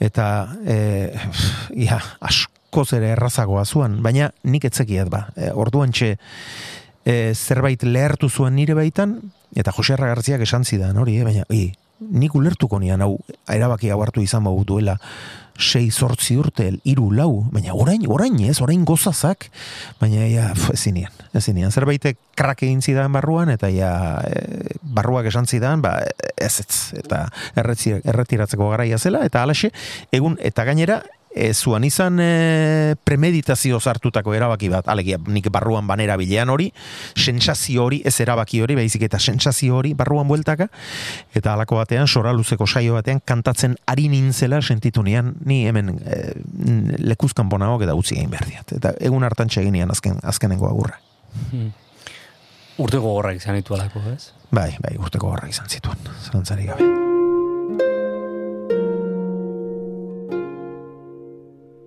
[0.00, 0.24] eta
[0.66, 1.12] e,
[1.78, 5.28] ia, askoz ere errazagoa zuan, baina nik etzekiat ba.
[5.38, 6.16] E, orduan txe,
[7.06, 9.14] e, zerbait lehertu zuen nire baitan,
[9.54, 11.68] eta Jose Gartziak esan zidan hori, eh, baina i,
[12.00, 13.16] nik ulertuko nian hau,
[13.50, 14.98] erabaki hau hartu izan bau duela,
[15.54, 19.46] sei zortzi urte, hiru lau, baina orain, orain ez, orain gozazak,
[20.00, 21.70] baina ja, pf, ezin nian, ezin nian.
[21.70, 23.92] Zerbaitek krak egin zidan barruan, eta ja,
[24.26, 26.00] e, barruak esan zidan, ba,
[26.34, 29.70] ez ez, eta erretzi- erretiratzeko garaia zela, eta alaxe,
[30.12, 31.02] egun, eta gainera,
[31.34, 36.70] e, zuan izan e, premeditazio hartutako erabaki bat, alegia nik barruan banera bilean hori,
[37.16, 40.68] sentsazio hori, ez erabaki hori, baizik eta sentsazio hori barruan bueltaka,
[41.34, 46.20] eta halako batean, sora luzeko saio batean, kantatzen ari nintzela sentitu nian, ni hemen e,
[47.02, 48.76] lekuzkan bonago eta utzi egin behar diat.
[48.78, 51.00] Eta egun hartan txeginian azken, azkenengo agurra.
[52.78, 54.32] Urte gogorrak izan ditu alako, ez?
[54.54, 57.03] Bai, bai, urteko horrak izan zituen, zalantzari gabe.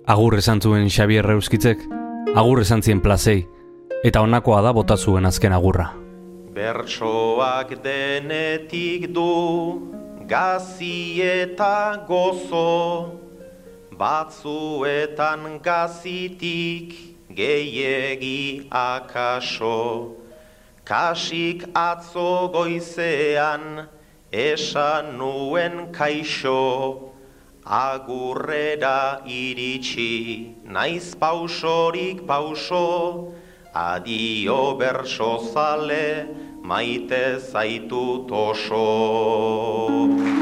[0.07, 1.81] Agur esan zuen Xabier Reuskitzek,
[2.39, 3.41] agur esan zien plazei,
[4.07, 5.89] eta honakoa da bota zuen azken agurra.
[6.55, 9.25] Bertsoak denetik du
[10.29, 13.19] gazi eta gozo
[13.99, 16.95] Batzuetan gazitik
[17.35, 20.15] gehiegi akaso
[20.87, 23.83] Kasik atzo goizean
[24.31, 27.06] esan nuen kaixo
[27.67, 33.35] Agurrera iritsi, naiz pausorik pauso,
[33.75, 36.31] adio berso zale,
[36.63, 40.36] maite zaitut oso.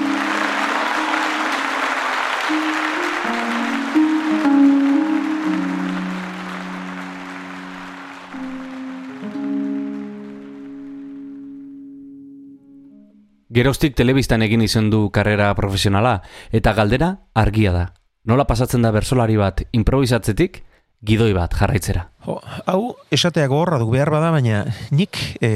[13.56, 16.18] Geroztik telebistan egin izan du karrera profesionala,
[16.52, 17.84] eta galdera argia da.
[18.28, 20.58] Nola pasatzen da bersolari bat improvisatzetik,
[21.08, 22.02] gidoi bat jarraitzera.
[22.26, 22.82] Jo, hau
[23.16, 25.52] esatea gogorra du behar bada, baina nik e,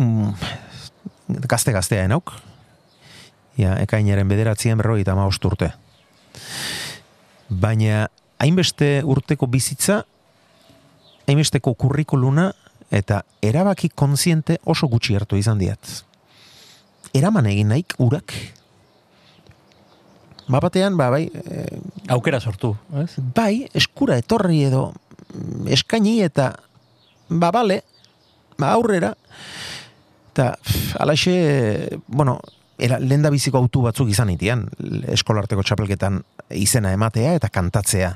[0.00, 0.32] mm,
[1.46, 2.32] gazte-gaztea enauk.
[3.60, 5.68] Ja, ekainaren bederatzien berroi eta urte.
[7.50, 8.08] Baina,
[8.42, 10.00] hainbeste urteko bizitza,
[11.28, 12.48] hainbesteko kurrikuluna,
[12.90, 16.02] eta erabaki kontziente oso gutxi hartu izan diat.
[17.14, 18.34] Eraman egin naik urak.
[20.50, 21.78] Ba batean, ba, bai, eh,
[22.12, 23.14] Aukera sortu, ez?
[23.34, 24.90] bai, eskura etorri edo
[25.32, 26.50] mm, eskaini eta
[27.30, 27.80] ba bale,
[28.60, 29.14] ba aurrera
[30.34, 30.50] eta
[31.00, 32.40] alaxe, bueno,
[32.78, 34.66] era, lehen da biziko autu batzuk izan itian,
[35.14, 36.20] eskolarteko txapelketan
[36.58, 38.14] izena ematea eta kantatzea.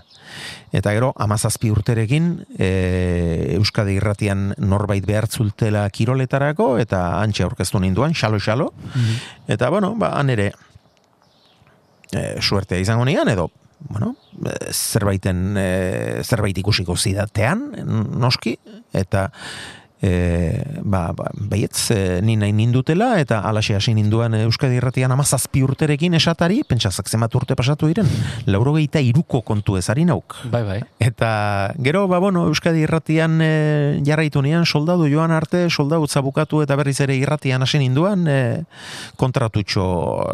[0.76, 2.68] Eta gero, amazazpi urterekin, e,
[3.56, 8.68] Euskadi irratian norbait behartzultela kiroletarako, eta antxe aurkeztu ninduan, xalo-xalo.
[9.48, 10.50] Eta, bueno, ba, han ere,
[12.12, 13.48] e, suertea izango nian, edo,
[13.88, 15.68] bueno, e, zerbaiten, e,
[16.26, 17.70] zerbait ikusiko zidatean,
[18.18, 18.58] noski,
[18.92, 19.30] eta
[20.02, 25.62] e, ba, ba, baietz, e, ni nahi nindutela, eta alaxe hasi ninduan Euskadi Irratian amazazpi
[25.66, 28.08] urterekin esatari, pentsazak zemat urte pasatu diren,
[28.46, 30.36] lauro gehieta iruko kontu ezari nauk.
[30.52, 30.78] Bai, bai.
[31.02, 33.52] Eta gero, ba, bueno, Euskadi Irratian e,
[34.06, 38.38] jarraitu nian, soldadu joan arte, soldadu bukatu eta berriz ere irratian hasi ninduan, e,
[39.16, 39.84] kontratutxo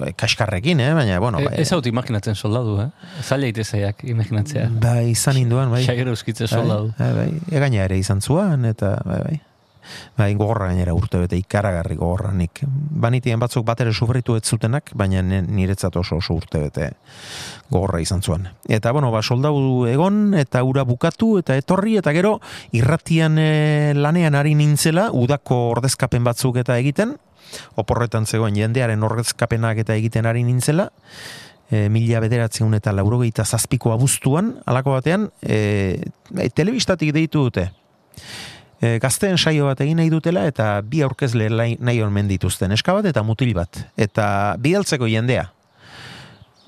[0.09, 0.93] e, kaskarrekin, eh?
[0.95, 2.89] baina, bueno, E, bai, ez haut imaginatzen soldadu, eh?
[3.23, 4.69] Zaila itezaiak imaginatzea.
[4.81, 5.83] bai, izan ninduan, bai.
[5.85, 6.93] Xager euskitze soldadu.
[6.99, 9.41] Bai, bai, egaina ere izan zuan, eta bai, bai.
[10.19, 12.63] Bai, gogorra gainera urte bete, ikaragarri gogorra nik.
[12.65, 16.91] Banitien batzuk bat ere sufritu ez zutenak, baina niretzat oso oso urte bete
[17.71, 18.49] gogorra izan zuen.
[18.69, 22.39] Eta, bueno, ba, soldau egon, eta ura bukatu, eta etorri, eta gero,
[22.73, 27.17] irratian eh, lanean ari nintzela, udako ordezkapen batzuk eta egiten,
[27.81, 30.91] oporretan zegoen jendearen ordezkapenak eta egiten ari nintzela,
[31.71, 36.01] e, mila bederatzen eta laurogeita zazpiko abuztuan, alako batean, e,
[36.37, 37.71] e, telebistatik deitu dute.
[38.83, 43.07] E, gazteen saio bat egin nahi dutela eta bi aurkezle nahi omen dituzten, eska bat
[43.11, 43.85] eta mutil bat.
[43.97, 44.27] Eta
[44.59, 45.49] bi altzeko jendea.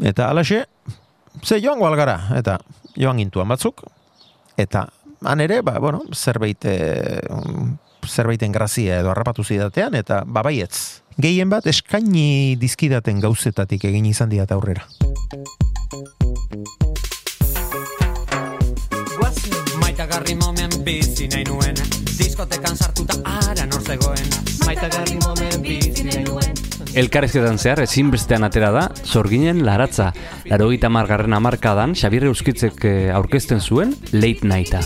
[0.03, 0.65] Eta alaxe,
[1.43, 2.59] ze joango algara, eta
[2.97, 3.83] joan gintuan batzuk,
[4.57, 4.87] eta
[5.25, 7.21] han ere, ba, bueno, zerbait, e,
[8.07, 11.03] zerbaiten grazia edo harrapatu zidatean, eta babaietz.
[11.17, 14.85] Gehien bat eskaini dizkidaten gauzetatik egin izan diat aurrera.
[20.17, 21.75] Maitagarri momen bizi nahi nuen
[22.17, 24.31] Diskotekan sartuta ara nor zegoen
[24.65, 26.55] Maitagarri momen bizi nahi nuen
[26.97, 30.07] Elkarrizketan zehar ezinbestean atera da, sorginen laratza.
[30.49, 34.81] Larogeita margarren amarkadan, Xabier Euskitzek eh, aurkezten zuen Late Nighta.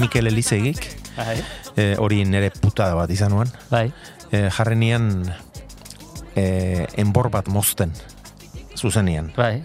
[0.00, 0.88] Mikel Elizegik,
[1.76, 3.54] e, hori nire putada bat izan nuen.
[3.70, 3.84] Bai.
[4.32, 5.06] E, jarrenian
[6.34, 6.48] e,
[6.98, 7.94] enbor bat mozten,
[8.74, 9.30] zuzenian.
[9.38, 9.60] Bai.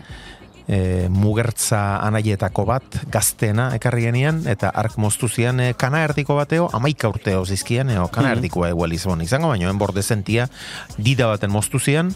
[0.68, 6.70] E, mugertza anaietako bat gaztena ekarri genian, eta ark moztu zian e, kana erdiko bateo,
[6.74, 8.38] amaika urteo zizkian, eo, kana Mhm.
[8.40, 10.50] erdikoa egual izan, izango baino, enbor dezentia,
[10.98, 12.16] dida baten moztu zian,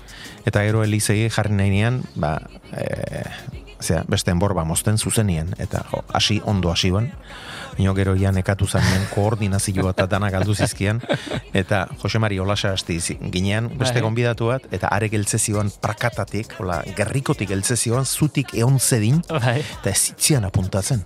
[0.49, 2.39] eta gero elizegi jarri nahi nian, ba,
[2.73, 3.23] e,
[3.79, 7.11] zera, beste enbor ba mozten zuzenian, eta jo, hasi ondo hasi ban,
[7.77, 11.01] Ino gero ian ekatu zanen koordinazioa eta dana galdu zizkian,
[11.53, 12.99] eta Jose Mari Olasa hasti
[13.31, 14.03] ginean, beste Bai.
[14.03, 19.59] gonbidatu bat, eta are geltze zioan prakatatik, hola, gerrikotik geltze zioan, zutik eon zedin, Bai.
[19.61, 21.03] eta ez zitzian apuntatzen.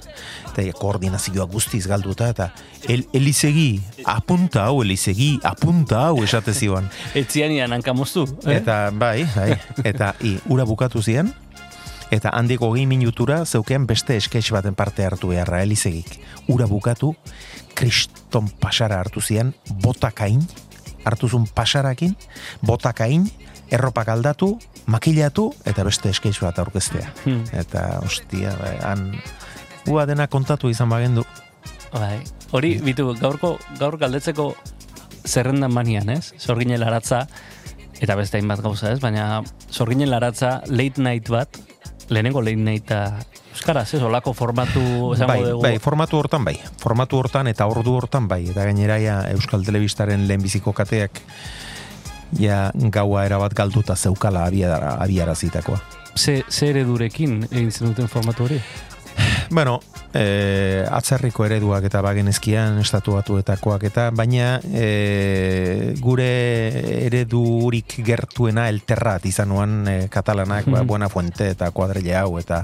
[0.53, 2.51] Eta koordinazioa guztiz galduta, eta
[2.87, 6.89] el, elizegi, apunta hau, elizegi, apunta hau esate zioan.
[7.23, 8.27] Etzianian hankamoztu.
[8.45, 8.57] Eh?
[8.59, 11.33] Eta bai, bai, eta i, ura bukatu ziren,
[12.13, 16.19] eta handiko gehi minutura zeukean beste esketx baten parte hartu beharra elizegik.
[16.47, 17.13] Ura bukatu,
[17.73, 20.43] kriston pasara hartu zian, botakain,
[21.05, 22.13] hartu zuen pasarakin,
[22.61, 23.25] botakain,
[23.73, 24.53] erropak aldatu,
[24.85, 27.09] makilatu, eta beste esketx bat aurkeztea.
[27.23, 27.41] Hmm.
[27.57, 29.09] Eta, ostia, bai, han,
[29.89, 31.25] ua dena kontatu izan bagendu.
[31.93, 32.21] Bai.
[32.53, 34.51] Hori, bitu, gaurko, gaur galdetzeko
[35.25, 36.33] zerrendan manian, ez?
[36.37, 37.25] Sorginen laratza,
[38.03, 38.99] eta beste hainbat gauza, ez?
[39.01, 41.57] Baina sorginen laratza late night bat,
[42.09, 43.19] lehenengo late nighta
[43.53, 44.01] euskaraz, ez?
[44.01, 45.61] Olako formatu, esango Bai, dugu.
[45.63, 46.55] bai, formatu hortan bai.
[46.81, 48.43] Formatu hortan eta ordu hortan bai.
[48.49, 51.21] Eta gainera ja Euskal Telebistaren lehenbiziko kateak
[52.39, 55.79] ja gaua erabat galduta zeukala abiara, abiarazitakoa.
[56.17, 58.59] Ze, ze eredurekin egin zen duten formatu hori?
[59.53, 59.79] Bueno,
[60.17, 66.25] e, atzerriko ereduak eta bagenezkian estatuatuetakoak eta baina e, gure
[67.05, 70.87] eredurik gertuena elterrat izan nuan e, katalanak, ba, Mhm.
[70.87, 72.63] Buena Fuente eta Kuadrille hau eta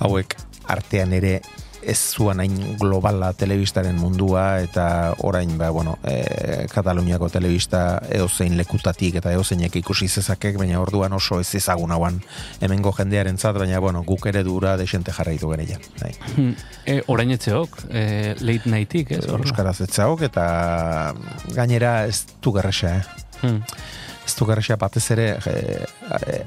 [0.00, 0.38] hauek
[0.72, 1.42] artean ere
[1.86, 9.20] ez zuan hain globala telebistaren mundua eta orain ba, bueno, e, Kataluniako telebista eozein lekutatik
[9.20, 12.20] eta eozeinek ikusi zezakek, baina orduan oso ez ezagun hauan
[12.60, 15.78] hemengo jendearen zat, baina bueno, guk ere dura desente jarraitu gere ja.
[16.02, 16.12] Bai.
[16.86, 19.24] E, orain etxeok, e, late nightik, ez?
[19.38, 20.46] Euskaraz etzaok eta
[21.54, 23.24] gainera ez du gerresa, eh?
[23.42, 23.62] Hmm.
[24.26, 24.46] Ez du
[24.78, 25.54] batez ere e,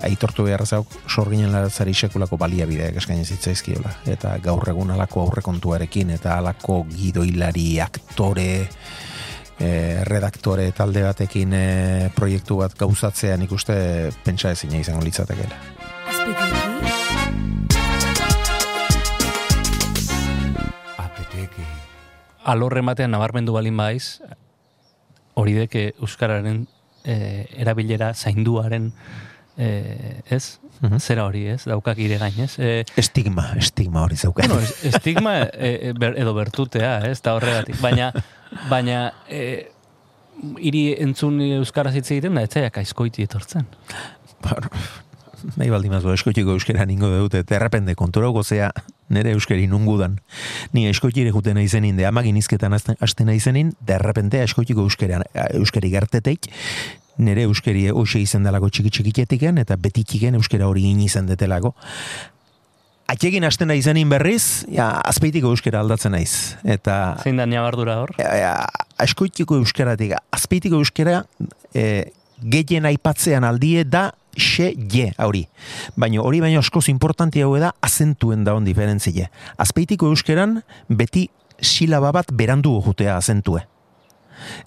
[0.03, 3.93] aitortu behar zauk sorginen laratzari sekulako baliabideak eskaini zitzaizkiola.
[4.05, 8.67] Eta gaur egun alako aurrekontuarekin eta alako gidoilari aktore
[9.59, 15.55] e, redaktore talde batekin e, proiektu bat gauzatzea nik uste pentsa ezina izango litzatekeela.
[22.49, 24.19] alorre batean nabarmendu balin baiz,
[25.37, 26.65] hori deke Euskararen
[27.03, 28.91] e, erabilera zainduaren
[29.57, 30.59] e, ez?
[30.81, 30.99] Mhm.
[31.03, 31.63] Zera hori, ez?
[31.67, 32.53] Daukak ire gainez.
[32.59, 34.45] E, Estigma, estigma hori zeuka.
[34.47, 37.21] bueno, es- estigma e, e, ber, edo bertutea, ez?
[37.21, 37.75] Da horregatik.
[37.81, 38.13] Baina,
[38.69, 39.71] baina e,
[40.57, 43.65] hiri entzun Euskaraz hitz egiten da, etzaiak aizkoiti etortzen.
[44.45, 44.69] Bueno,
[45.57, 48.71] nahi baldin mazu eskoitiko euskera ningo dut, eta errepende konturauko zea
[49.09, 50.19] nere euskeri nungudan.
[50.73, 55.21] Ni eskoitire juten naizenin, de amagin izketan hasten- hasten naizenin, de errepende eskoitiko euskera,
[55.53, 56.49] euskeri gerteteik,
[57.17, 61.73] nere euskeri hoxe izen delako txiki txikitetiken, eta betitiken euskera hori in izan detelako.
[63.09, 66.55] Atxegin hasten naizenin berriz, ja, azpeitiko euskera aldatzen naiz.
[66.63, 68.13] Eta Zein da niabardura hor?
[68.21, 68.43] e,
[69.01, 71.23] askoitiko euskaratik, azpeitiko euskara
[71.73, 75.45] e, gehien aipatzean aldie da xe je hori.
[75.95, 79.29] Baina hori baino askoz importantia hau da azentuen daun diferentzie.
[79.57, 81.29] Azpeitiko euskeran beti
[81.61, 83.65] silaba bat berandu jutea azentue.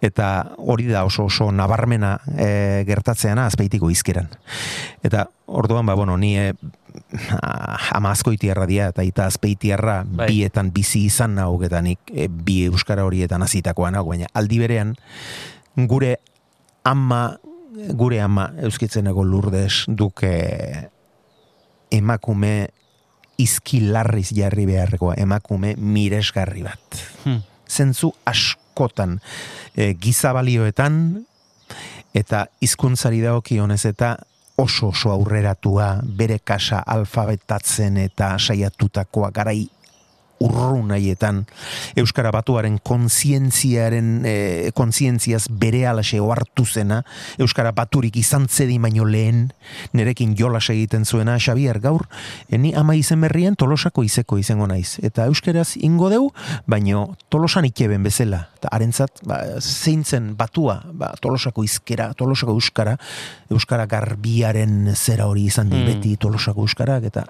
[0.05, 4.29] Eta hori da oso oso nabarmena e, gertatzeana azpeitiko izkeran.
[5.03, 6.53] Eta orduan, ba, bueno, ni e,
[7.97, 10.29] ama azkoitiarra dia eta ita azpeitiarra Bai.
[10.29, 14.95] bietan bizi izan nauk eta nik e, bi euskara horietan azitakoa nago, baina aldi berean
[15.89, 16.19] gure
[16.85, 17.39] ama
[17.73, 20.33] gure ama euskitzeneko lurdes duke
[21.93, 22.69] emakume
[23.39, 27.01] izkilarriz jarri beharrekoa, emakume miresgarri bat.
[27.25, 27.41] Hmm.
[27.69, 29.19] Zentzu askotan
[29.77, 30.99] e, gizabalioetan
[32.15, 34.17] eta hizkuntzari dagokionez eta
[34.61, 39.65] oso oso aurreratua bere kasa alfabetatzen eta saiatutakoa garai
[40.43, 41.43] urrun haietan
[41.99, 44.35] Euskara batuaren kontzientziaren e,
[44.77, 47.03] kontzientziaz bere alaxe ohartu zena.
[47.43, 49.51] Euskara baturik izan zedi baino lehen
[49.93, 52.07] nerekin jolas egiten zuena Xabier gaur
[52.51, 54.99] eni ama izen berrien tolosako izeko izango naiz.
[55.03, 56.31] Eta Euskaraz ingo deu
[56.67, 58.47] baino tolosan ikeben bezala.
[58.61, 62.97] Eta harentzat ba, zeintzen batua ba, tolosako izkera tolosako Euskara
[63.53, 65.87] Euskara garbiaren zera hori izan Mm.
[65.87, 67.25] beti tolosako Euskarak eta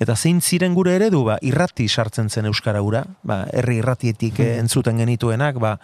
[0.00, 4.56] eta zein ziren gure eredu ba, irrati sartzen zen Euskara ura, ba, herri irratietik eh,
[4.60, 5.76] entzuten genituenak, ba,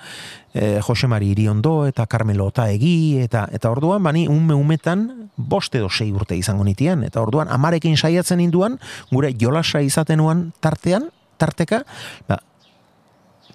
[0.54, 6.10] eh, Josemari Iriondo eta Carmelo Otaegi, eta, eta orduan, bani, ume umetan, bost edo sei
[6.12, 8.78] urte izango nitian, eta orduan, amarekin saiatzen induan,
[9.10, 11.84] gure jolasa izatenuan tartean, tarteka,
[12.28, 12.42] ba,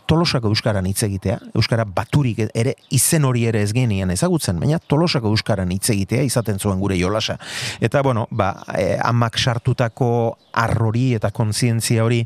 [0.10, 5.32] tolosako euskaran hitz egitea, euskara baturik ere izen hori ere ez genian ezagutzen, baina tolosako
[5.34, 7.38] euskaran hitz egitea izaten zuen gure jolasa.
[7.82, 10.10] Eta bueno, ba, e, amak sartutako
[10.54, 12.22] arrori eta kontzientzia hori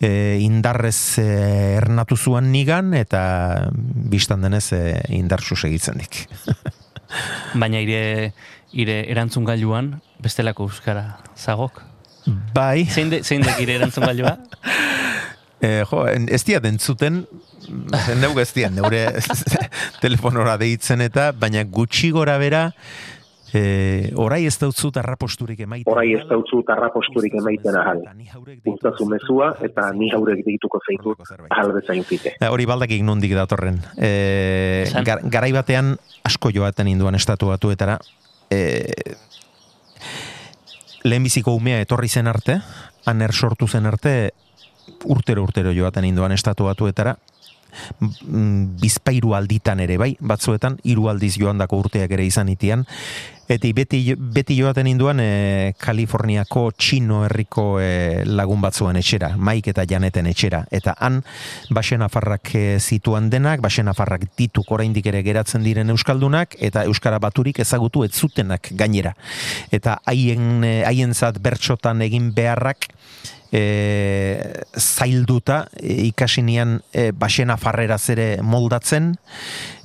[0.00, 1.28] e, indarrez e,
[1.78, 3.22] ernatu zuan nigan eta
[3.72, 4.82] biztan denez e,
[5.18, 6.26] indartsu segitzen dik.
[7.60, 8.34] Baina ire,
[8.76, 11.82] ire erantzun gailuan, bestelako euskara zagok.
[12.52, 14.36] Bai, Zein, de, zein dek ire erantzun gailua?
[15.60, 17.22] e, jo, en- ez diat entzuten,
[18.06, 19.04] zen dugu ez diat, neure
[20.04, 22.68] telefonora deitzen eta, baina gutxi gora bera,
[23.52, 25.90] e, orai ez dautzut arraposturik emaiten.
[25.92, 28.02] Orai ez dautzut arraposturik emaiten ahal.
[28.64, 32.34] Gustazu mezua eta ni haurek dituko zaitut ahal bezain fite.
[32.40, 33.80] Ja, hori baldakik nondik datorren.
[33.96, 35.96] E, gar, garai batean
[36.28, 37.98] asko joaten induan estatu batuetara.
[38.50, 38.90] E,
[41.04, 42.60] lehenbiziko umea etorri zen arte,
[43.08, 44.32] aner sortu zen arte,
[45.04, 47.16] urtero urtero joaten induan estatu batuetara,
[48.00, 52.86] mm, bizpairu alditan ere bai, batzuetan, hiru aldiz joandako urteak ere izan itian,
[53.48, 59.86] Eta beti, beti joaten induan e, Kaliforniako txino herriko e, lagun batzuen etxera, maik eta
[59.88, 60.66] janeten etxera.
[60.70, 61.22] Eta han,
[61.72, 67.22] basen afarrak e, zituan denak, basen afarrak dituk oraindik ere geratzen diren euskaldunak, eta euskara
[67.24, 69.14] baturik ezagutu ez zutenak gainera.
[69.72, 72.90] Eta haien, haientzat bertxotan egin beharrak,
[73.52, 79.14] e, zailduta e, ikasinian e, basena farreraz ere moldatzen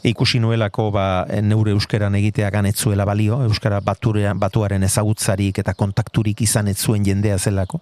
[0.03, 6.67] ikusi nuelako ba, neure euskeran egitea ganetzuela balio, euskara baturean, batuaren ezagutzarik eta kontakturik izan
[6.67, 7.79] ez zuen jendea zelako.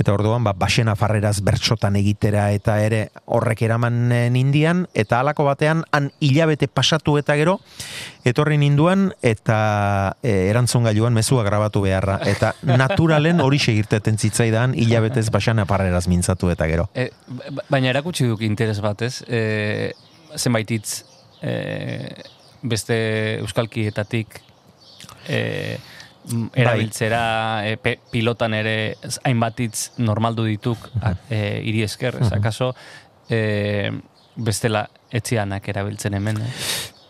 [0.00, 5.84] Eta orduan, ba, basena farreraz bertsotan egitera eta ere horrek eraman indian, eta halako batean,
[5.92, 7.58] han hilabete pasatu eta gero,
[8.28, 12.18] etorri ninduan, eta e, erantzun gailuan mezua grabatu beharra.
[12.28, 16.88] Eta naturalen hori segirteten zitzaidan, hilabetez basena farreraz mintzatu eta gero.
[16.94, 19.92] E, ba- baina erakutsi duk interes batez, e,
[20.36, 21.07] zenbait hitz
[21.42, 22.12] e,
[22.62, 24.40] beste euskalkietatik
[25.28, 25.78] e,
[26.58, 27.22] erabiltzera
[27.68, 30.90] e, pe- pilotan ere z- hainbat hitz normaldu dituk
[31.30, 32.74] e, iri esker, ez akaso
[33.30, 33.90] e,
[34.36, 36.42] bestela etzianak erabiltzen hemen.
[36.42, 36.52] Eh?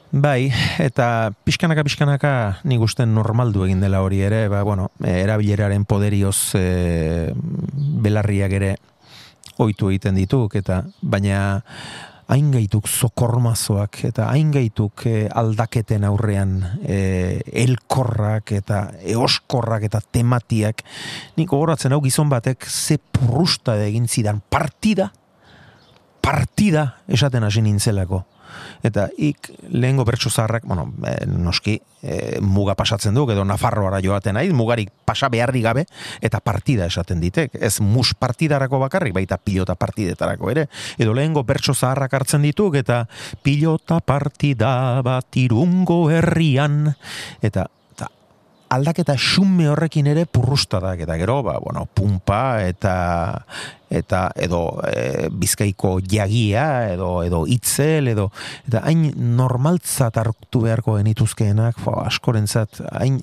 [0.09, 0.49] Bai,
[0.81, 2.31] eta pixkanaka pixkanaka
[2.64, 7.33] nik uste normaldu egin dela hori ere, ba, bueno, erabileraren poderioz e,
[8.05, 8.76] belarriak ere
[9.59, 11.61] ohitu egiten dituk, eta baina
[12.29, 18.83] hain gaituk zokormazoak eta hain gaituk eh, aldaketen aurrean eh, elkorrak eta
[19.14, 20.85] eoskorrak eta tematiak
[21.37, 25.11] nik gogoratzen hau gizon batek ze purrusta egin zidan partida
[26.29, 28.24] partida esaten hasi nintzelako.
[28.82, 34.34] Eta ik lehengo bertso zaharrak, bueno, eh, noski, eh, muga pasatzen du, edo Nafarroara joaten
[34.38, 35.86] nahi, mugarik pasa beharri gabe,
[36.20, 37.54] eta partida esaten ditek.
[37.54, 40.68] Ez mus partidarako bakarrik, baita pilota partidetarako ere.
[40.98, 43.04] Edo lehengo bertso zaharrak hartzen dituk, eta
[43.42, 46.94] pilota partida bat irungo herrian,
[47.42, 47.68] eta
[48.75, 52.95] aldaketa xume horrekin ere purrustadak eta gero ba, bueno, pumpa eta
[53.89, 58.29] eta edo e, bizkaiko jagia edo edo itzel edo
[58.69, 63.23] eta hain normaltzat hartu beharko genituzkeenak fo, askorentzat hain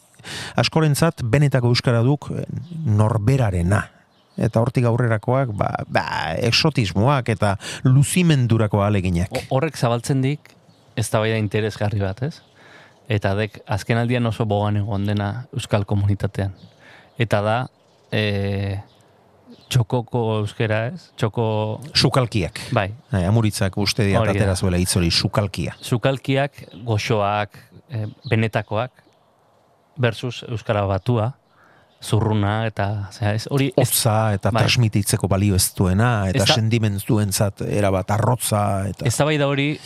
[0.57, 2.47] askorentzat benetako euskara duk eh,
[2.85, 3.83] norberarena
[4.35, 6.07] eta hortik aurrerakoak ba, ba,
[6.43, 7.55] exotismoak eta
[7.87, 9.31] luzimendurako aleginak.
[9.53, 10.51] Horrek zabaltzen dik,
[10.99, 12.41] ez da interesgarri bat, ez?
[13.09, 16.53] Eta dek, azken aldian oso bogan egon dena euskal komunitatean.
[17.21, 17.57] Eta da,
[18.11, 18.79] e,
[19.69, 21.11] txokoko euskera, ez?
[21.17, 21.45] Txoko,
[21.93, 22.59] Sukalkiak.
[22.73, 25.75] bai, Eh, amuritzak uste atera zuela hitz hori sukalkia.
[25.81, 26.51] sukalkiak,
[26.83, 27.57] goxoak,
[27.89, 28.91] e, benetakoak,
[29.97, 31.35] versus euskara batua,
[32.03, 34.61] zurruna, eta, zera, ez, hori, ez, Hotza eta bai.
[34.63, 39.05] transmititzeko balio ez duena, eta Ez da- sentimenduentzat erabat arrotza, eta...
[39.05, 39.79] ez da hori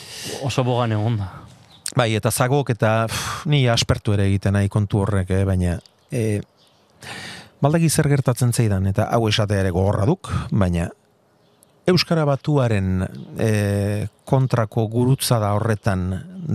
[0.43, 1.30] oso bogan egon da.
[1.97, 5.79] Bai, eta zagok eta pff, ni aspertu ere egiten nahi kontu horrek, eh, baina
[6.11, 6.41] e,
[7.61, 10.89] baldaki zer gertatzen zeidan, eta hau esatea ere gogorra duk, baina
[11.89, 13.01] Euskara batuaren
[13.41, 16.03] e, kontrako gurutza da horretan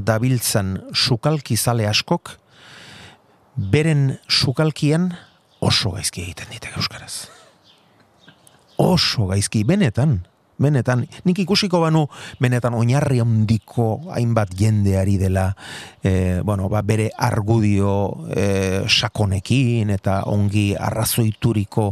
[0.06, 2.36] dabiltzan sukalki zale askok,
[3.56, 5.08] beren sukalkian
[5.64, 7.26] oso gaizki egiten ditek Euskaraz.
[8.78, 10.20] Oso gaizki, benetan,
[10.58, 12.04] benetan, nik ikusiko banu
[12.42, 15.48] benetan oinarri handiko hainbat jendeari dela
[16.02, 21.88] e, bueno, ba, bere argudio e, sakonekin eta ongi arrazoituriko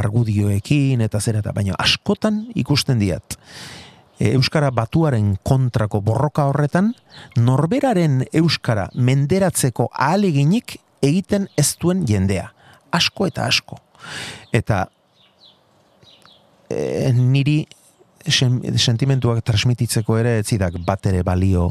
[0.00, 3.36] argudioekin eta zer eta baina askotan ikusten diat
[4.18, 6.94] e, Euskara batuaren kontrako borroka horretan
[7.36, 12.50] norberaren Euskara menderatzeko ahaleginik egiten ez duen jendea.
[12.94, 13.78] Asko eta asko.
[14.54, 14.86] Eta
[16.70, 17.64] e, niri
[18.28, 21.70] sen, sentimentuak transmititzeko ere ez bat ere balio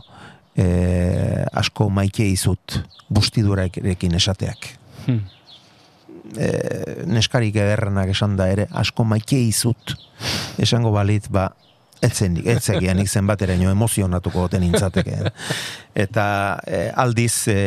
[0.56, 2.80] e, asko maite izut
[3.10, 4.70] bustidurarekin esateak.
[5.06, 5.22] Hmm.
[6.38, 6.49] E,
[7.06, 9.95] neskarik ederrenak esan da ere asko maite izut
[10.58, 11.51] esango balit ba
[12.03, 15.32] etzen etzegian ik zenbateraino emozionatuko goten intzateke.
[16.06, 16.26] Eta
[16.68, 17.58] e, aldiz e,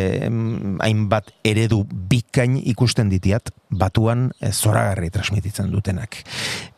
[0.85, 6.23] hainbat eredu bikain ikusten ditiat batuan e, zoragarri transmititzen dutenak.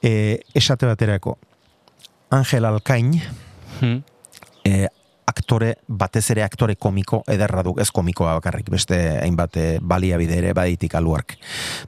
[0.02, 1.36] E, esate baterako
[2.30, 3.20] Angel Alkain
[3.80, 4.02] Hmm.
[4.64, 4.86] e,
[5.30, 10.54] aktore, batez ere aktore komiko ederra du, ez komikoa bakarrik, beste hainbat e, baliabide ere
[10.56, 11.36] baditik aluark.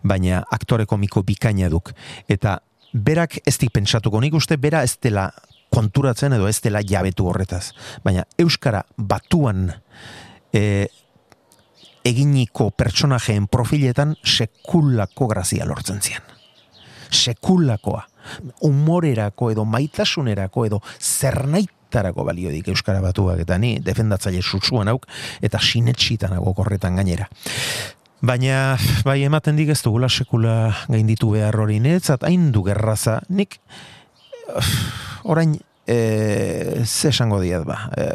[0.03, 1.93] Baina aktore komiko bikaina duk.
[2.28, 2.61] Eta
[2.93, 5.30] berak ez dik pentsatuko, nik uste bera ez dela
[5.72, 7.72] konturatzen edo ez dela jabetu horretaz.
[8.05, 9.70] Baina Euskara batuan
[10.53, 10.86] e,
[12.05, 16.22] eginiko pertsonajeen profiletan sekulako grazia lortzen zian.
[17.12, 18.07] Sekulakoa.
[18.61, 25.09] Humorerako edo maitasunerako edo zernaitarako baliodik Euskara batuak eta ni defendatzaile sutsuan auk
[25.43, 27.29] eta sinetsitanago korretan gainera.
[28.23, 33.59] Baina, bai, ematen dik ez dugula sekula gainditu behar hori netzat, hain du gerraza, nik
[34.55, 34.68] uf,
[35.25, 35.57] orain
[35.87, 38.07] e, ze esango diat ba, e,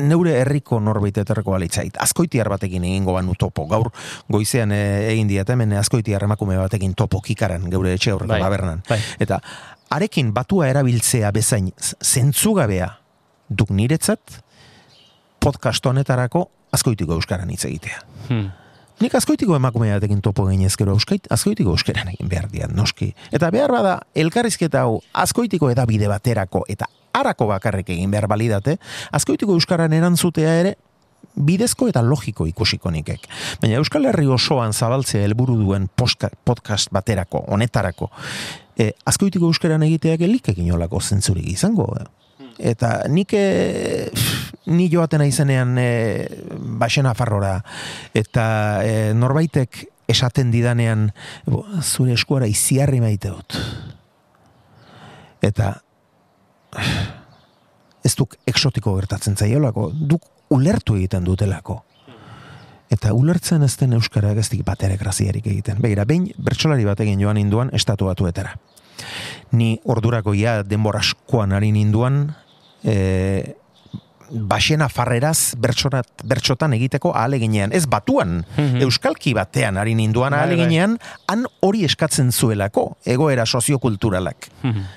[0.00, 1.96] neure herriko norbait eterreko balitzait.
[2.00, 3.66] Azkoitiar batekin egingo banu topo.
[3.70, 3.90] Gaur
[4.32, 4.80] goizean e,
[5.12, 8.82] egin diat hemen azkoitiar emakume batekin topo kikaran geure etxe aurreko Bai, tabernan.
[8.88, 9.00] bai.
[9.18, 9.40] Eta
[9.90, 11.70] arekin batua erabiltzea bezain
[12.04, 12.90] zentzugabea
[13.48, 14.40] duk niretzat,
[15.40, 18.00] podcast honetarako azkoitiko euskaran hitz egitea.
[18.28, 18.50] Hmm.
[19.00, 23.12] Nik azkoitiko emakumea batekin topo egin ezkero euskait, azkoitiko euskaran egin behar diat, noski.
[23.32, 26.88] Eta behar bada, elkarrizketa hau azkoitiko edabide baterako eta
[27.20, 28.76] harako bakarrik egin behar balidate,
[29.12, 30.76] azkoitiko euskaran erantzutea ere
[31.36, 33.26] bidezko eta logiko ikusiko nikek.
[33.60, 38.10] Baina Euskal Herri osoan zabaltzea helburu duen podcast baterako, honetarako,
[38.78, 41.88] e, azkoitiko euskaran egiteak elikekin olako zentzurik izango.
[42.56, 44.08] Eta nik e,
[44.72, 45.90] ni joaten izenean e,
[46.80, 47.58] baxena farrora
[48.16, 48.46] eta
[48.84, 51.10] e, norbaitek esaten didanean
[51.50, 53.58] bo, zure eskuara iziarri maite dut.
[55.44, 55.74] Eta
[58.06, 60.22] ez duk exotiko gertatzen zaiolako, duk
[60.54, 61.82] ulertu egiten dutelako.
[62.92, 65.80] Eta ulertzen ez den euskara ez dik bat ere graziarik egiten.
[65.82, 68.54] Begira, behin bertsolari bat egin joan induan estatu batuetara.
[69.52, 72.28] Ni ordurako ja denbora askoan ari ninduan,
[72.84, 73.56] e,
[74.30, 77.72] baxena farreraz bertsorat, bertsotan egiteko ahaleginean.
[77.76, 78.40] Ez batuan,
[78.82, 80.44] euskalki batean ari ninduan Bai, bai.
[80.44, 80.98] ahaleginean,
[81.28, 84.48] han hori eskatzen zuelako, egoera soziokulturalak.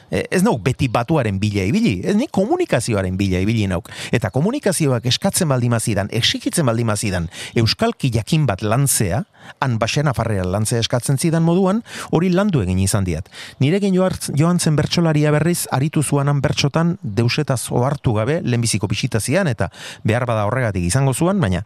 [0.09, 3.89] E, ez nauk beti batuaren bila ibili, ez ni komunikazioaren bila ibili nauk.
[4.11, 9.23] Eta komunikazioak eskatzen baldimazidan, exikitzen baldimazidan, euskalki jakin bat lantzea,
[9.59, 13.29] han baxena farrera lantzea eskatzen zidan moduan, hori landu egin izan diat.
[13.59, 19.69] Nirekin joan zen bertsolaria berriz, aritu zuanan bertsotan deusetaz ohartu gabe, lehenbiziko pixitazian, eta
[20.03, 21.63] behar bada horregatik izango zuan, baina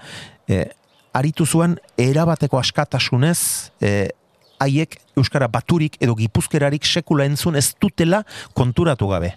[0.48, 0.66] e,
[1.14, 4.10] aritu zuan erabateko askatasunez, e,
[4.64, 8.24] haiek euskara baturik edo gipuzkerarik sekula entzun ez dutela
[8.58, 9.34] konturatu gabe.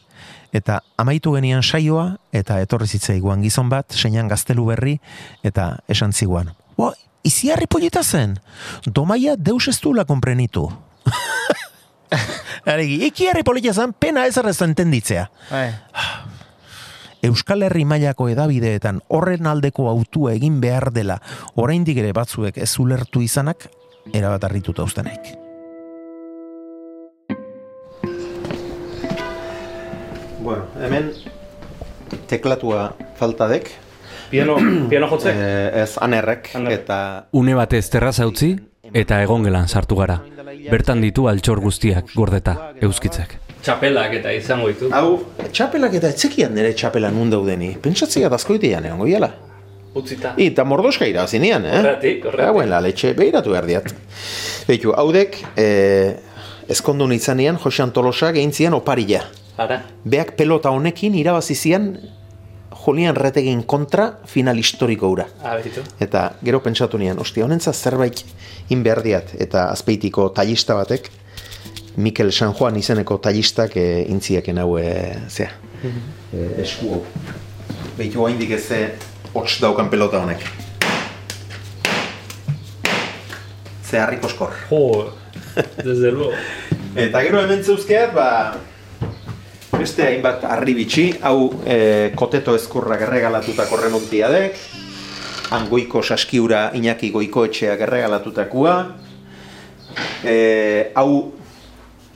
[0.55, 4.97] Eta amaitu genian saioa, eta etorri zitzaiguan gizon bat, seinan gaztelu berri,
[5.45, 6.55] eta esan ziguan.
[6.79, 6.93] Bo,
[7.27, 8.37] iziarri polita zen,
[8.87, 10.69] domaia deus ez duela komprenitu.
[12.73, 15.27] Aregi, ikiarri polita zen, pena ez arrezta entenditzea.
[15.51, 15.69] Bai.
[17.27, 21.17] Euskal Herri mailako edabideetan horren aldeko autua egin behar dela
[21.59, 23.67] oraindik ere batzuek ez ulertu izanak
[24.15, 25.33] erabat harrituta ustenaik.
[30.47, 31.11] Bueno, hemen
[32.31, 33.73] teklatua faltadek,
[34.31, 34.57] Piano,
[34.91, 35.35] piano jotzek?
[35.37, 36.81] eh, ez anerrek, Anerrek.
[36.81, 38.57] eta Une batez terraza utzi
[38.93, 40.21] eta egongelan sartu gara.
[40.71, 43.37] Bertan ditu altxor guztiak gordeta, euskitzek.
[43.63, 44.89] Txapelak eta izango ditu.
[44.95, 47.73] hau, txapelak eta etzekian nire txapela nun daudeni.
[47.83, 49.31] Pentsatzea dazkoitean egon goiala.
[49.97, 50.35] Utzita.
[50.37, 51.79] Eta mordoska irazinean, eh?
[51.79, 52.49] Horregatik, horregatik.
[52.51, 53.95] Hauen la letxe, behiratu behar diat.
[54.69, 56.17] Beitu, haudek, eh,
[56.69, 59.23] ezkondun izanean, Josean Tolosa gehintzian oparila.
[59.57, 59.81] Ara.
[60.05, 61.95] Beak pelota honekin irabazi zian
[62.85, 65.27] Julian Retegin kontra final historiko ura.
[65.43, 65.83] Abitu.
[66.01, 68.23] Eta gero pentsatu nian, ostia, honentza zerbait
[68.71, 71.11] in behar diat, eta azpeitiko tallista batek,
[71.97, 74.91] Mikel San Juan izeneko tallistak e, intziaken hau, e,
[75.33, 75.51] zea,
[75.83, 77.03] e, esku hau.
[77.97, 78.81] Behitu haindik ez ze
[79.33, 80.45] hots daukan pelota honek.
[83.87, 84.53] Ze harri koskor.
[84.69, 85.15] Jo,
[85.85, 86.33] desde luego.
[86.97, 88.29] Eta gero hemen zeuzkeat, ba,
[89.79, 90.75] beste hainbat harri
[91.23, 94.57] hau e, koteto ezkurrak erregalatutako remontiadek,
[95.53, 98.77] angoiko saskiura Iñaki goikoetxeak erregalatutakoa,
[100.25, 101.33] e, hau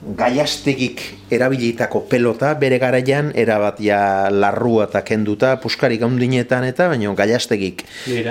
[0.01, 7.85] gaiastegik erabilitako pelota, bere garaian, erabat ja larrua eta kenduta, puskarik handinetan eta, baina gaiastegik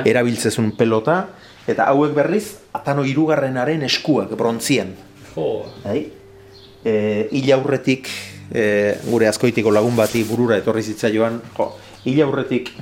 [0.05, 1.29] erabiltzezun pelota,
[1.71, 4.97] eta hauek berriz, atano hirugarrenaren eskuak, brontzian.
[5.37, 5.71] Jo.
[5.85, 6.09] Bai?
[6.83, 8.09] E, aurretik
[8.53, 11.71] e, gure azkoitiko lagun bati burura etorri zitzaioan, jo,
[12.05, 12.73] hil aurretik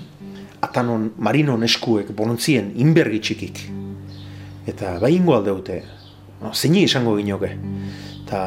[0.64, 3.62] atanon marinon eskuek bonontzien inbergi txikik.
[4.69, 5.81] Eta bai ingo aldeute,
[6.43, 7.55] no, zeini esango ginoke.
[8.25, 8.43] Eta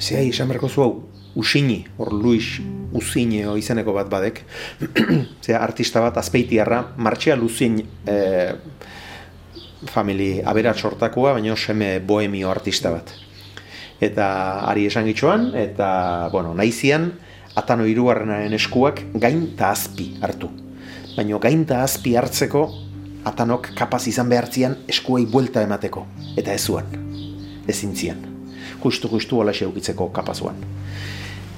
[0.00, 0.92] zehai esan berko zu hau,
[1.38, 2.58] usini, hor Luis
[2.88, 4.40] Uzineo izeneko bat badek,
[5.44, 7.76] zea artista bat azpeitiarra, martxea Luzin
[8.08, 8.16] e,
[9.92, 13.12] famili aberatz hortakoa, baina seme bohemio artista bat
[14.00, 14.28] eta
[14.70, 17.12] ari esan gitxoan, eta, bueno, naizian,
[17.58, 20.50] atano hirugarrenaren eskuak gain eta azpi hartu.
[21.16, 22.68] Baina gain eta azpi hartzeko,
[23.26, 26.06] atanok kapaz izan behartzian eskuei buelta emateko,
[26.38, 26.86] eta ez zuan,
[27.66, 28.22] ezin zian.
[28.78, 30.56] Justu, justu hola ukitzeko kapazuan.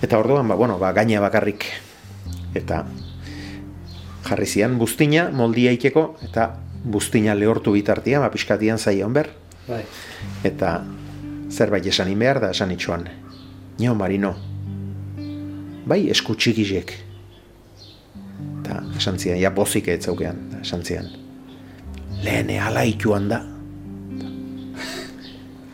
[0.00, 1.66] Eta orduan, ba, bueno, ba, gaina bakarrik,
[2.54, 2.86] eta
[4.24, 9.28] jarri zian buztina, moldia ikeko, eta buztina lehortu bitartian, ba, pixkatian zaion ber,
[9.68, 9.84] Bai.
[10.44, 10.80] eta
[11.50, 13.08] zerbait esan behar da esan itxoan.
[13.78, 14.34] Nio marino.
[15.86, 16.92] Bai, esku txikizek.
[18.60, 21.08] Eta esan zian, ja bozik ez zaukean, esan zian.
[22.22, 23.40] Lehene ala ituan da.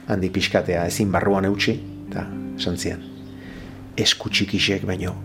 [0.06, 1.74] Handi pixkatea ezin barruan eutxi,
[2.08, 3.02] eta esan zian.
[3.96, 5.16] Esku txikizek baino,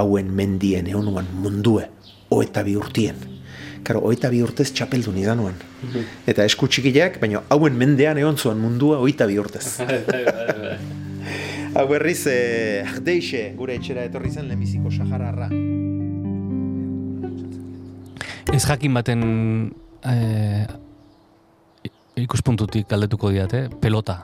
[0.00, 1.86] hauen mendien eonuan mundue,
[2.30, 3.39] o eta bi urtien.
[3.84, 5.56] Karo, oita bi urtez txapeldun izan nuen.
[6.28, 9.80] Eta esku txikiak, baina hauen mendean egon zuen mundua oita bi urtez.
[11.76, 15.46] Hau berriz, eh, ardeixe, gure etxera etorri zen lehenbiziko sahararra.
[18.50, 19.22] Ez jakin baten
[20.02, 20.66] eh,
[22.18, 24.18] ikuspuntutik galdetuko diate, pelota.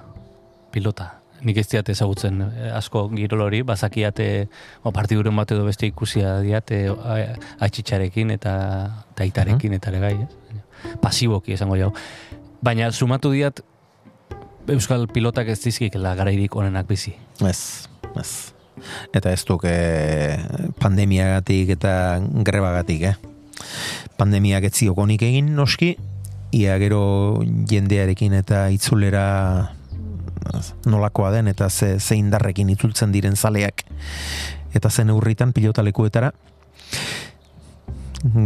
[0.75, 1.13] Pilota.
[1.45, 4.49] Nik ez diate ezagutzen eh, asko girol hori, bazakiate
[4.83, 7.29] o, partiduren bat edo beste ikusia diate eh,
[7.67, 8.57] atxitxarekin eta
[9.19, 10.97] taitarekin eta ere gai, ez?
[11.03, 11.93] Pasiboki esango jau.
[12.65, 13.63] Baina sumatu diat
[14.67, 17.13] Euskal pilotak ez dizkikela garairik onenak bizi.
[17.47, 17.87] Ez,
[18.19, 18.31] ez.
[19.15, 20.43] Eta ez duk eh,
[20.83, 21.93] pandemiagatik eta
[22.47, 23.15] grebagatik, eh?
[24.19, 25.95] Pandemiak ez ziokonik egin noski,
[26.57, 29.27] ia gero jendearekin eta itzulera
[30.87, 33.85] nolakoa den eta ze, ze indarrekin itzultzen diren zaleak
[34.75, 36.33] eta zen urritan pilotalekuetara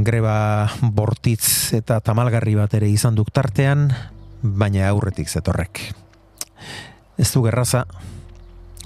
[0.04, 3.88] greba bortitz eta tamalgarri bat ere izan duk tartean
[4.42, 5.80] baina aurretik zetorrek.
[7.18, 7.84] Ez du gerraza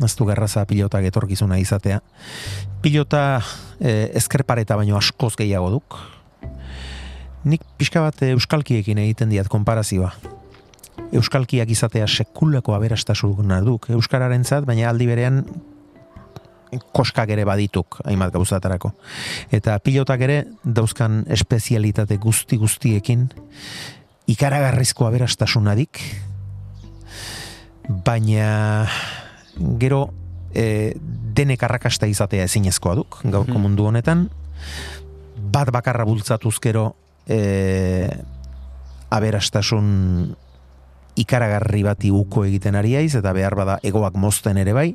[0.02, 2.00] ez du gerraza pilota getorkizuna izatea.
[2.82, 3.40] Pilota
[3.80, 5.98] eh, ezkerpareta baino askoz gehiago duk.
[7.44, 10.14] Nik pixka bat euskalkiekin egiten diat konparazioa
[11.14, 13.90] euskalkiak izatea sekulako aberastasuna duk.
[13.94, 15.44] Euskararentzat, baina aldi berean
[16.94, 18.92] koskak ere badituk hainbat gauzatarako.
[19.54, 23.28] Eta pilotak ere dauzkan espezialitate guzti guztiekin
[24.30, 26.00] ikaragarrizko aberastasunadik,
[28.06, 28.86] baina
[29.78, 30.06] gero
[30.54, 30.94] e,
[31.36, 34.28] denek arrakasta izatea ezinezkoa duk gaurko mundu honetan,
[35.36, 36.94] bat bakarra bultzatuz gero
[37.28, 38.08] e,
[39.14, 40.34] aberastasun
[41.16, 44.90] ikaragarri bati uko egiten ari aiz, eta behar bada egoak mozten ere bai.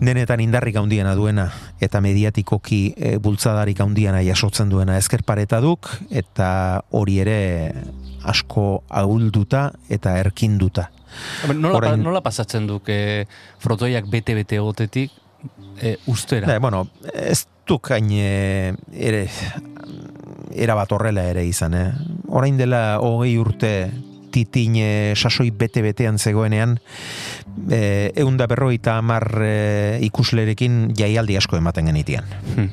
[0.00, 7.18] Denetan indarrik handiena duena eta mediatikoki e, bultzadarik handiena jasotzen duena ezkerpareta duk eta hori
[7.20, 7.40] ere
[8.24, 10.88] asko ahulduta eta erkinduta.
[11.52, 13.26] Nola, Orain, nola pasatzen duk e,
[13.60, 15.12] frotoiak bete-bete egotetik
[15.80, 16.48] e, ustera?
[16.48, 19.26] Da, bueno, ez duk hain e, ere
[20.56, 21.90] era bat horrela ere izan, eh?
[22.28, 23.72] Orain dela hogei urte
[24.30, 26.78] titin e, sasoi bete-betean zegoenean
[27.70, 32.28] e, egun da berroita amar e, ikuslerekin jaialdi asko ematen genitian.
[32.54, 32.70] Hmm.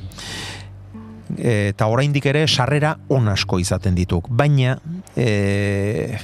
[1.38, 4.30] E, eta oraindik ere sarrera on asko izaten dituk.
[4.30, 4.78] Baina
[5.16, 6.18] e,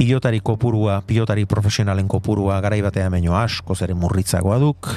[0.00, 4.88] pilotari kopurua, pilotari profesionalen kopurua garaibatea baino asko zere murritzagoa duk.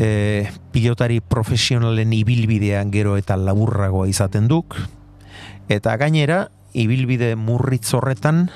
[0.00, 4.76] E, pilotari profesionalen ibilbidean gero eta laburragoa izaten duk.
[5.70, 8.48] Eta gainera, ibilbide murritz horretan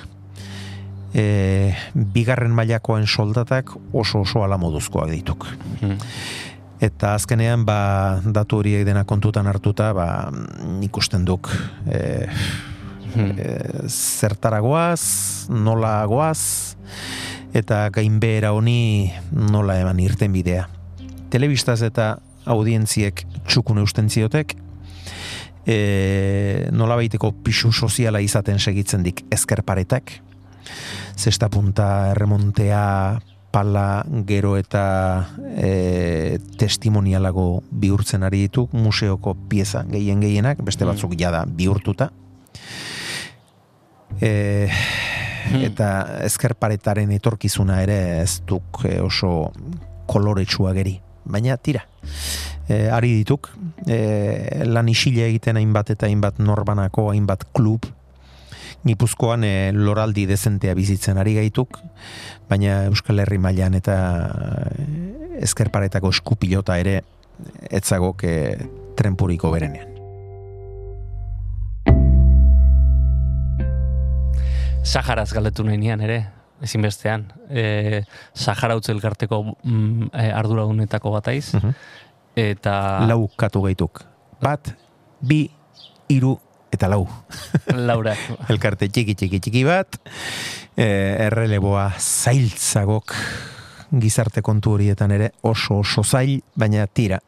[1.14, 5.46] e, bigarren mailakoen soldatak oso oso ala moduzkoak dituk.
[5.80, 5.96] Hmm.
[6.82, 10.08] Eta azkenean ba, datu horiek dena kontutan hartuta ba,
[10.84, 11.48] ikusten duk
[11.86, 12.26] e,
[13.14, 13.30] hmm.
[13.38, 15.04] e, zertaragoaz,
[15.48, 16.74] nola goaz,
[17.54, 20.66] eta gainbehera honi nola eman irten bidea.
[21.30, 22.16] Telebistaz eta
[22.50, 24.56] audientziek txukun eusten ziotek,
[25.66, 30.18] e, nola baiteko pixu soziala izaten segitzen dik ezkerparetak.
[31.16, 33.20] Zesta punta erremontea
[33.54, 41.20] pala gero eta e, testimonialago bihurtzen ari ditu museoko pieza gehien gehienak, beste batzuk mm.
[41.20, 42.10] jada bihurtuta.
[44.18, 44.68] E,
[45.62, 45.90] eta
[46.26, 49.52] ezkerparetaren etorkizuna ere ez duk e, oso
[50.10, 50.98] koloretsua geri.
[51.24, 51.86] Baina tira,
[52.68, 53.50] e, ari dituk,
[53.86, 57.86] e, lan isile egiten hainbat eta hainbat norbanako hainbat klub,
[58.84, 61.78] Gipuzkoan e, loraldi dezentea bizitzen ari gaituk,
[62.50, 63.96] baina Euskal Herri mailan eta
[65.40, 66.98] ezkerparetako eskupilota ere
[67.70, 68.36] etzagok e,
[68.98, 69.90] trenpuriko berenean.
[74.84, 76.20] Saharaz galdetu nahi nian ere,
[76.62, 77.24] ezinbestean.
[77.48, 78.02] E,
[78.36, 81.54] Sahara utzelkarteko mm, arduragunetako bataiz.
[81.56, 81.72] Uh
[82.36, 84.02] eta lau katu gaituk.
[84.42, 84.74] Bat,
[85.22, 85.46] bi,
[86.12, 86.34] iru
[86.74, 87.06] eta lau.
[87.88, 88.14] Laura.
[88.50, 89.98] Elkarte txiki txiki txiki bat,
[90.76, 90.86] e,
[91.28, 93.14] erreleboa zailtzagok
[94.00, 97.20] gizarte kontu horietan ere oso oso zail, baina tira,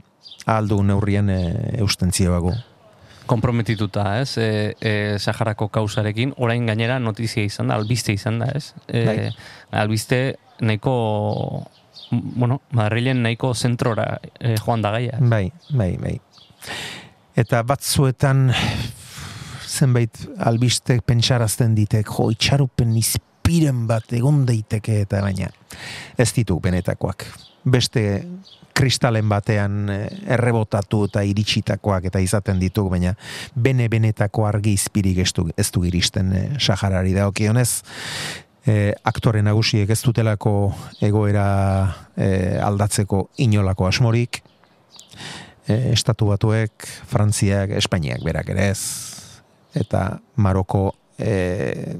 [0.46, 1.42] aldu neurrien e,
[1.82, 2.54] eustentzioago.
[3.26, 4.36] Komprometituta, ez?
[4.38, 4.48] E,
[4.78, 8.70] e, Saharako kausarekin, orain gainera notizia izan da, albiste izan da, ez?
[8.86, 9.30] E.
[9.74, 10.20] Albiste
[10.62, 11.66] nahiko
[12.10, 15.18] bueno, Madrilen nahiko zentrora eh, joan da gaia.
[15.20, 16.18] Bai, bai, bai.
[17.36, 18.50] Eta batzuetan
[19.66, 25.50] zenbait albiste pentsarazten ditek, jo, itxarupen izpiren bat egon daiteke eta baina
[26.18, 27.26] ez ditu benetakoak.
[27.66, 28.22] beste
[28.76, 33.14] kristalen batean eh, errebotatu eta iritsitakoak eta izaten ditugu, baina
[33.56, 37.30] bene-benetako argi izpirik ez du, ez du iristen eh, Saharari da.
[38.66, 40.52] Eh, aktore nagusiek ez dutelako
[41.06, 41.46] egoera
[42.18, 44.40] eh, aldatzeko inolako asmorik,
[45.68, 48.80] eh, estatu batuek, Frantziak, Espainiak berak ere ez,
[49.78, 50.88] eta Maroko
[51.18, 51.94] eh,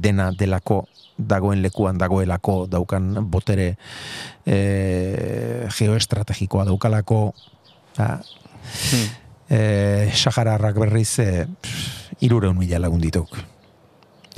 [0.00, 0.86] dena delako
[1.18, 3.72] dagoen lekuan dagoelako daukan botere
[4.46, 7.20] e, geoestrategikoa daukalako.
[7.98, 9.06] Ta, hmm.
[9.50, 9.60] e,
[10.14, 11.30] Sahararrak berriz e,
[12.22, 13.34] irureun mila lagun dituk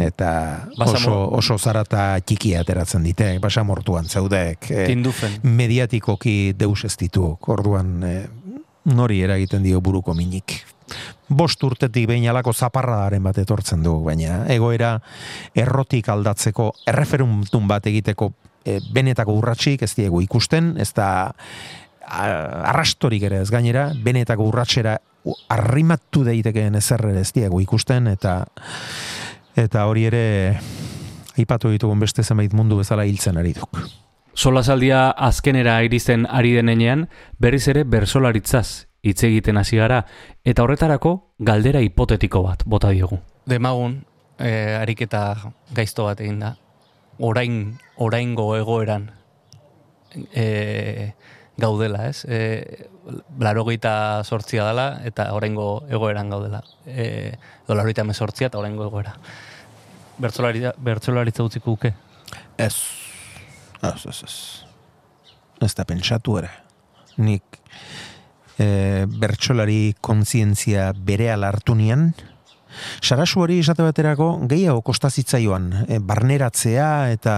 [0.01, 0.31] eta
[0.81, 4.87] oso, oso zarata txikia ateratzen dite, basamortuan zaudek e,
[5.43, 8.15] mediatikoki deus ez dituk, orduan e,
[8.95, 10.61] nori eragiten dio buruko minik?
[11.31, 14.97] Bost urtetik behin alako zaparradaren bat etortzen du, baina egoera
[15.55, 18.33] errotik aldatzeko, erreferuntun bat egiteko
[18.65, 21.11] e, benetako urratxik ez diegu ikusten, ez da
[22.11, 24.97] arrastorik ere ez gainera, benetako urratxera
[25.53, 28.41] arrimatu deitekeen ezerre ez diegu ikusten, eta
[29.61, 30.25] eta hori ere
[31.39, 33.81] aipatu ditugun beste zenbait mundu bezala hiltzen ari duk.
[34.35, 37.09] Solasaldia azkenera iristen ari denean,
[37.39, 40.05] berriz ere bersolaritzaz hitz egiten hasi gara
[40.45, 43.19] eta horretarako galdera hipotetiko bat bota diogu.
[43.49, 44.01] Demagun
[44.39, 46.55] eh, ariketa gaizto bat egin da.
[47.19, 49.11] Orain oraingo egoeran
[50.33, 51.13] eh,
[51.61, 52.25] gaudela, ez?
[52.29, 52.89] Eh,
[53.39, 56.63] 89 dela eta oraingo egoeran gaudela.
[56.87, 57.37] Eh,
[57.69, 59.15] 89 eta oraingo egoera.
[60.21, 61.95] Bertsolaritza bertsolaritza utziko uke.
[62.59, 62.75] Ez.
[63.81, 64.37] Ez, ez, ez.
[65.61, 66.51] Ez da pentsatu ere.
[67.21, 67.61] Nik
[68.61, 72.11] e, bertsolari kontzientzia bere alartu nian,
[73.03, 77.35] Sarasu hori esate baterako gehiago kostazitzaioan e, barneratzea eta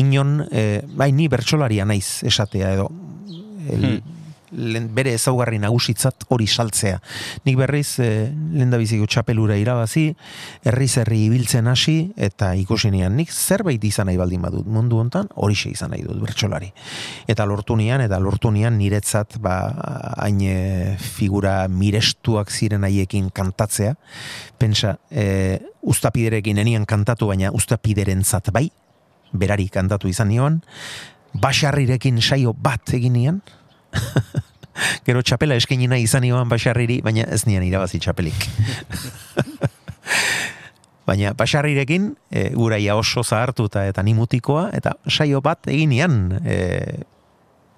[0.00, 2.88] inon, e, bai ni bertsolaria naiz esatea edo
[3.68, 4.20] el, hmm
[4.52, 6.98] bere ezaugarri nagusitzat hori saltzea.
[7.46, 10.10] Nik berriz e, eh, lenda biziko txapelura irabazi,
[10.64, 15.28] herriz herri ibiltzen hasi eta ikusi nian nik zerbait izan nahi baldin badut mundu hontan
[15.34, 16.72] hori izan nahi dut bertsolari.
[17.26, 19.56] Eta lortu nian, eta lortu nian niretzat ba,
[20.18, 23.96] hain eh, figura mirestuak ziren haiekin kantatzea.
[24.58, 28.68] Pensa, e, ustapiderekin enian kantatu, baina ustapideren zat bai,
[29.32, 30.60] berari kantatu izan nion,
[31.34, 33.42] basarrirekin saio bat egin nian,
[35.06, 38.46] Gero txapela eskaini izan iban basarriri, baina ez nian irabazi txapelik.
[41.08, 47.02] baina basarrirekin, e, guraia oso zahartuta eta nimutikoa, eta saio bat egin nian, e,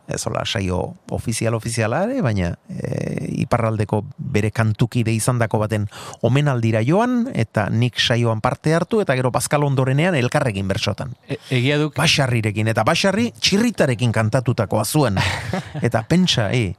[0.08, 5.86] ez hola, saio ofizial ofizialare, baina e, iparraldeko bere kantukide izan dako baten
[6.26, 11.16] omenaldira joan, eta nik saioan parte hartu, eta gero bazkal ondorenean elkarrekin bersotan.
[11.28, 11.96] E, egia duk...
[11.96, 15.20] Basarrirekin, eta basarri txirritarekin kantatutakoa zuen.
[15.86, 16.74] eta pentsa, e,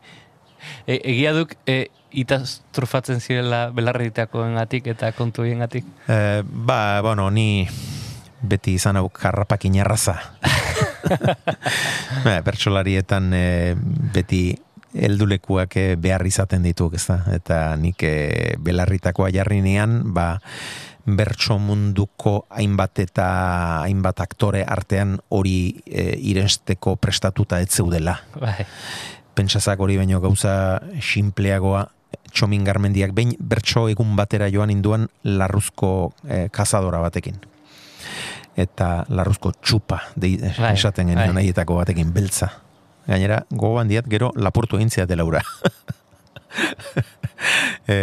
[0.86, 5.88] e, egia duk, e, itaz trufatzen zirela belarritako engatik eta kontu engatik?
[6.08, 7.66] E, ba, bueno, ni
[8.46, 10.20] beti izan hau karrapakin erraza.
[12.26, 13.48] ba, pertsolarietan e,
[14.16, 14.56] beti
[14.96, 17.20] eldulekuak e, behar izaten dituk, ez da?
[17.36, 20.36] Eta nik e, belarritakoa jarrinean, ba,
[21.06, 23.26] bertso munduko hainbat eta
[23.86, 28.18] hainbat aktore artean hori e, iresteko prestatuta ez zeudela.
[28.42, 28.66] Bai.
[29.36, 31.86] Pentsazak hori baino gauza simpleagoa
[32.32, 37.38] txomin garmendiak behin bertso egun batera joan induan larruzko e, kazadora batekin
[38.56, 41.42] eta larruzko txupa de, bai, esaten genuen bai.
[41.42, 42.50] nahietako batekin beltza.
[43.06, 45.42] Gainera, gogoan diat, gero lapurtu egin ziate laura.
[47.88, 47.98] e,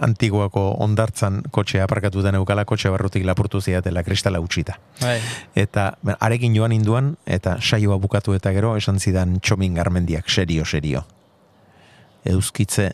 [0.00, 4.78] antiguako ondartzan kotxe aparkatu den eukala kotxe barrutik lapurtu ziatela kristala utxita.
[5.02, 5.18] Bai.
[5.58, 11.04] Eta arekin joan induan, eta saioa bukatu eta gero, esan zidan txomin garmendiak, serio, serio.
[12.24, 12.92] Euskitze,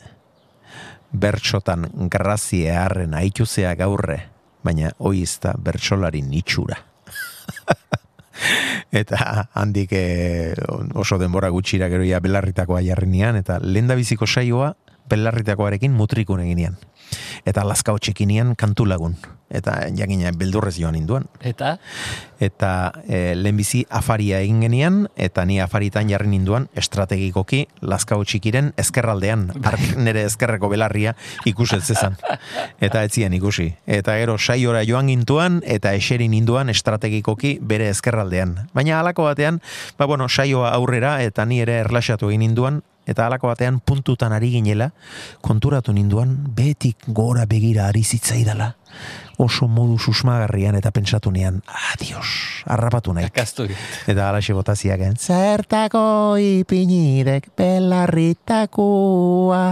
[1.12, 4.35] bertxotan grazie harren aituzea gaurre,
[4.66, 6.76] baina oizta bertsolari nitxura.
[9.00, 10.54] eta handik e,
[10.94, 14.74] oso denbora gutxira gero ja belarritakoa jarri eta lenda biziko saioa
[15.08, 16.76] belarritakoarekin mutrikun eginean.
[17.46, 19.16] Eta lazkao txekinian kantu lagun.
[19.46, 21.28] Eta jakina beldurrez joan induan.
[21.46, 21.76] Eta?
[22.42, 22.70] Eta
[23.06, 29.46] e, lehenbizi afaria egin genian, eta ni afaritan jarri ninduan estrategikoki lazkao txikiren ezkerraldean.
[29.70, 31.14] Ark nere ezkerreko belarria
[31.46, 32.18] ikuset zezan.
[32.82, 33.68] Eta etzien ikusi.
[33.86, 38.56] Eta gero saiora joan gintuan, eta eserin ninduan estrategikoki bere ezkerraldean.
[38.74, 39.62] Baina halako batean,
[39.96, 44.50] ba bueno, saioa aurrera, eta ni ere erlaxatu egin ninduan, eta halako batean puntutan ari
[44.56, 44.90] ginela,
[45.40, 48.74] konturatu ninduan, betik gora begira ari zitzaidala,
[49.38, 53.30] oso modu susmagarrian eta pentsatu nian, adios, harrapatu nahi.
[53.30, 59.64] Eta alaxe botaziak, zertako ipinirek belarritakoa.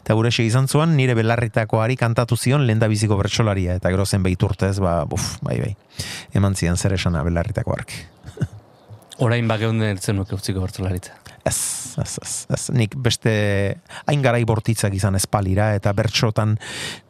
[0.00, 4.78] Eta gure izan zuan, nire belarritakoari kantatu zion lenda biziko bertsolaria, eta gero zen urtez,
[4.80, 5.76] ba, buf, bai, bai.
[6.34, 7.92] Eman zian zer esana belarritakoark.
[9.18, 11.25] Orain bageunden ertzen nuke utziko bertsolaritza.
[11.46, 12.62] Ez, ez, ez, ez.
[12.74, 13.32] Nik beste
[14.08, 16.56] hain garai bortitzak izan espalira eta bertsotan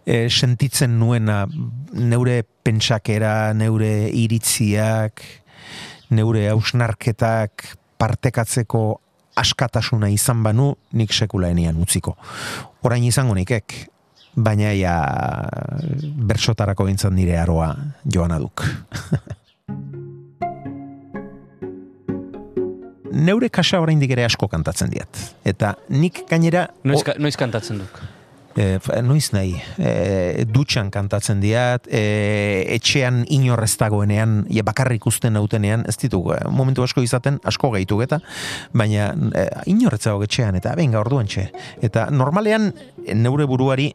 [0.04, 1.44] e, sentitzen nuena
[1.96, 5.24] neure pentsakera, neure iritziak,
[6.12, 7.64] neure hausnarketak
[7.96, 8.84] partekatzeko
[9.40, 12.16] askatasuna izan banu nik sekulaenian utziko.
[12.84, 13.78] Orain izango nikek,
[14.36, 14.98] baina ja
[16.28, 17.72] bertsotarako bintzan nire aroa
[18.04, 18.64] joan aduk.
[23.16, 25.22] neure kasa oraindik ere asko kantatzen diat.
[25.46, 26.66] Eta nik gainera...
[26.84, 27.98] Noiz, noiz kantatzen duk?
[28.56, 35.84] E, noiz nahi, e, dutxan kantatzen diat, e, etxean inorrez dagoenean, e, bakarrik usten nautenean,
[35.88, 38.22] ez ditu, e, momentu asko izaten, asko gehitu eta,
[38.72, 39.44] baina e,
[39.74, 41.50] inorrez dago etxean, eta benga orduan txe.
[41.84, 42.70] Eta normalean,
[43.12, 43.90] neure buruari,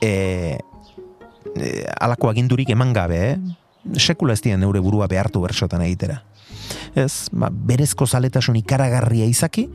[0.00, 0.12] e,
[1.52, 3.36] e, alako agindurik eman gabe, eh?
[3.98, 6.22] sekula ez dian neure burua behartu bersotan egitera
[6.98, 9.66] ez, ba, berezko zaletasun ikaragarria izaki,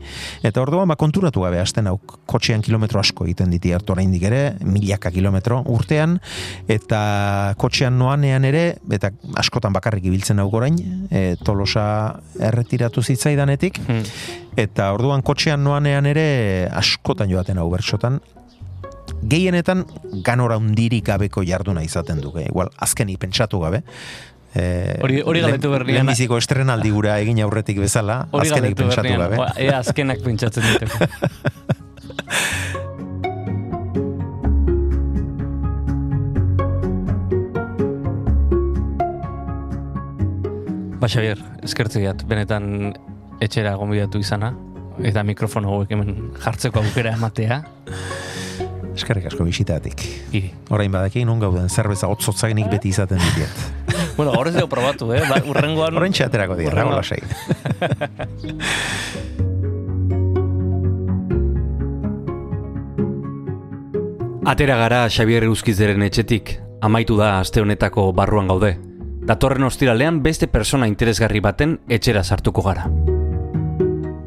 [0.46, 1.96] eta orduan ba, konturatu gabe hasten hau
[2.28, 6.18] kotxean kilometro asko egiten diti hartu oraindik ere, milaka kilometro urtean,
[6.68, 7.02] eta
[7.60, 8.64] kotxean noanean ere,
[8.94, 10.78] eta askotan bakarrik ibiltzen hau gorain,
[11.10, 11.84] e, tolosa
[12.50, 14.02] erretiratu zitzaidanetik, hmm.
[14.60, 16.26] eta orduan kotxean noanean ere
[16.78, 18.20] askotan joaten hau bertsotan,
[19.22, 19.84] gehienetan
[20.24, 22.44] ganora undirik gabeko jarduna izaten duke.
[22.46, 23.82] Igual, azkeni pentsatu gabe.
[24.58, 26.00] Eh, hori hori galetu berrian.
[26.00, 29.38] Lehenbiziko estrenaldibura egin aurretik bezala, azkenik pentsatu gabe.
[29.62, 31.06] Ea azkenak pentsatzen dituko.
[40.98, 42.96] Ba, Xavier, eskertzegiat, benetan
[43.38, 44.50] etxera gombidatu izana,
[44.98, 47.62] eta mikrofono hauek hemen jartzeko aukera ematea.
[48.98, 50.02] Eskerrik asko bisitatik.
[50.34, 50.50] Iri.
[50.74, 53.77] Orain badaki, non gauden, zerbeza otzotzainik beti izaten ditiet.
[54.18, 55.22] Bueno, horrez dugu probatu, eh?
[55.30, 55.94] Ba, urrengoan...
[55.94, 57.22] Horren txaterako dira, urrengo lasai.
[64.48, 68.74] Atera gara Xabier Euskizeren etxetik, amaitu da aste honetako barruan gaude.
[69.28, 72.88] Datorren ostiralean beste persona interesgarri baten etxera sartuko gara.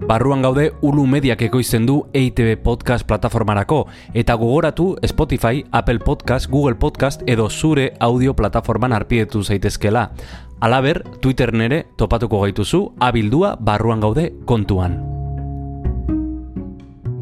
[0.07, 3.85] Barruan gaude Ulu Mediak ekoizten du EITB Podcast plataformarako
[4.17, 10.11] eta gogoratu Spotify, Apple Podcast, Google Podcast edo zure audio plataforman arpietu zaitezkela.
[10.59, 14.97] Alaber, Twitter nere topatuko gaituzu abildua barruan gaude kontuan.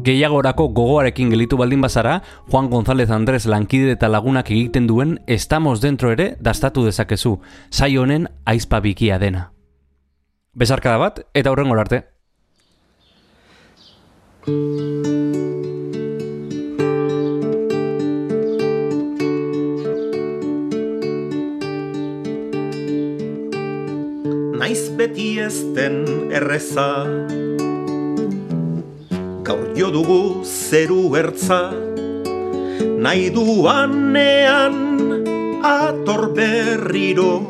[0.02, 6.10] Gehiagorako gogoarekin gelitu baldin bazara, Juan González Andrés lankide eta lagunak egiten duen estamos dentro
[6.12, 9.52] ere dastatu dezakezu, saio honen aizpa bikia dena.
[10.54, 12.19] Besarkada bat eta horren arte.
[14.40, 14.56] Naiz
[24.96, 27.04] beti ezten erreza.
[29.44, 31.68] Gaur jo dugu zeru ertza.
[32.80, 34.76] Nahi duanean
[35.60, 37.44] ator berriro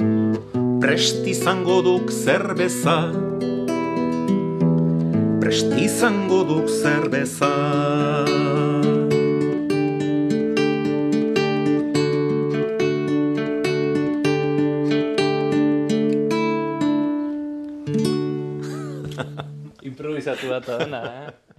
[0.82, 3.29] Prestizango duk zerbeza
[5.40, 7.48] prest izango duk zerbeza.
[19.82, 20.60] Improvisatu da,
[21.26, 21.50] eh?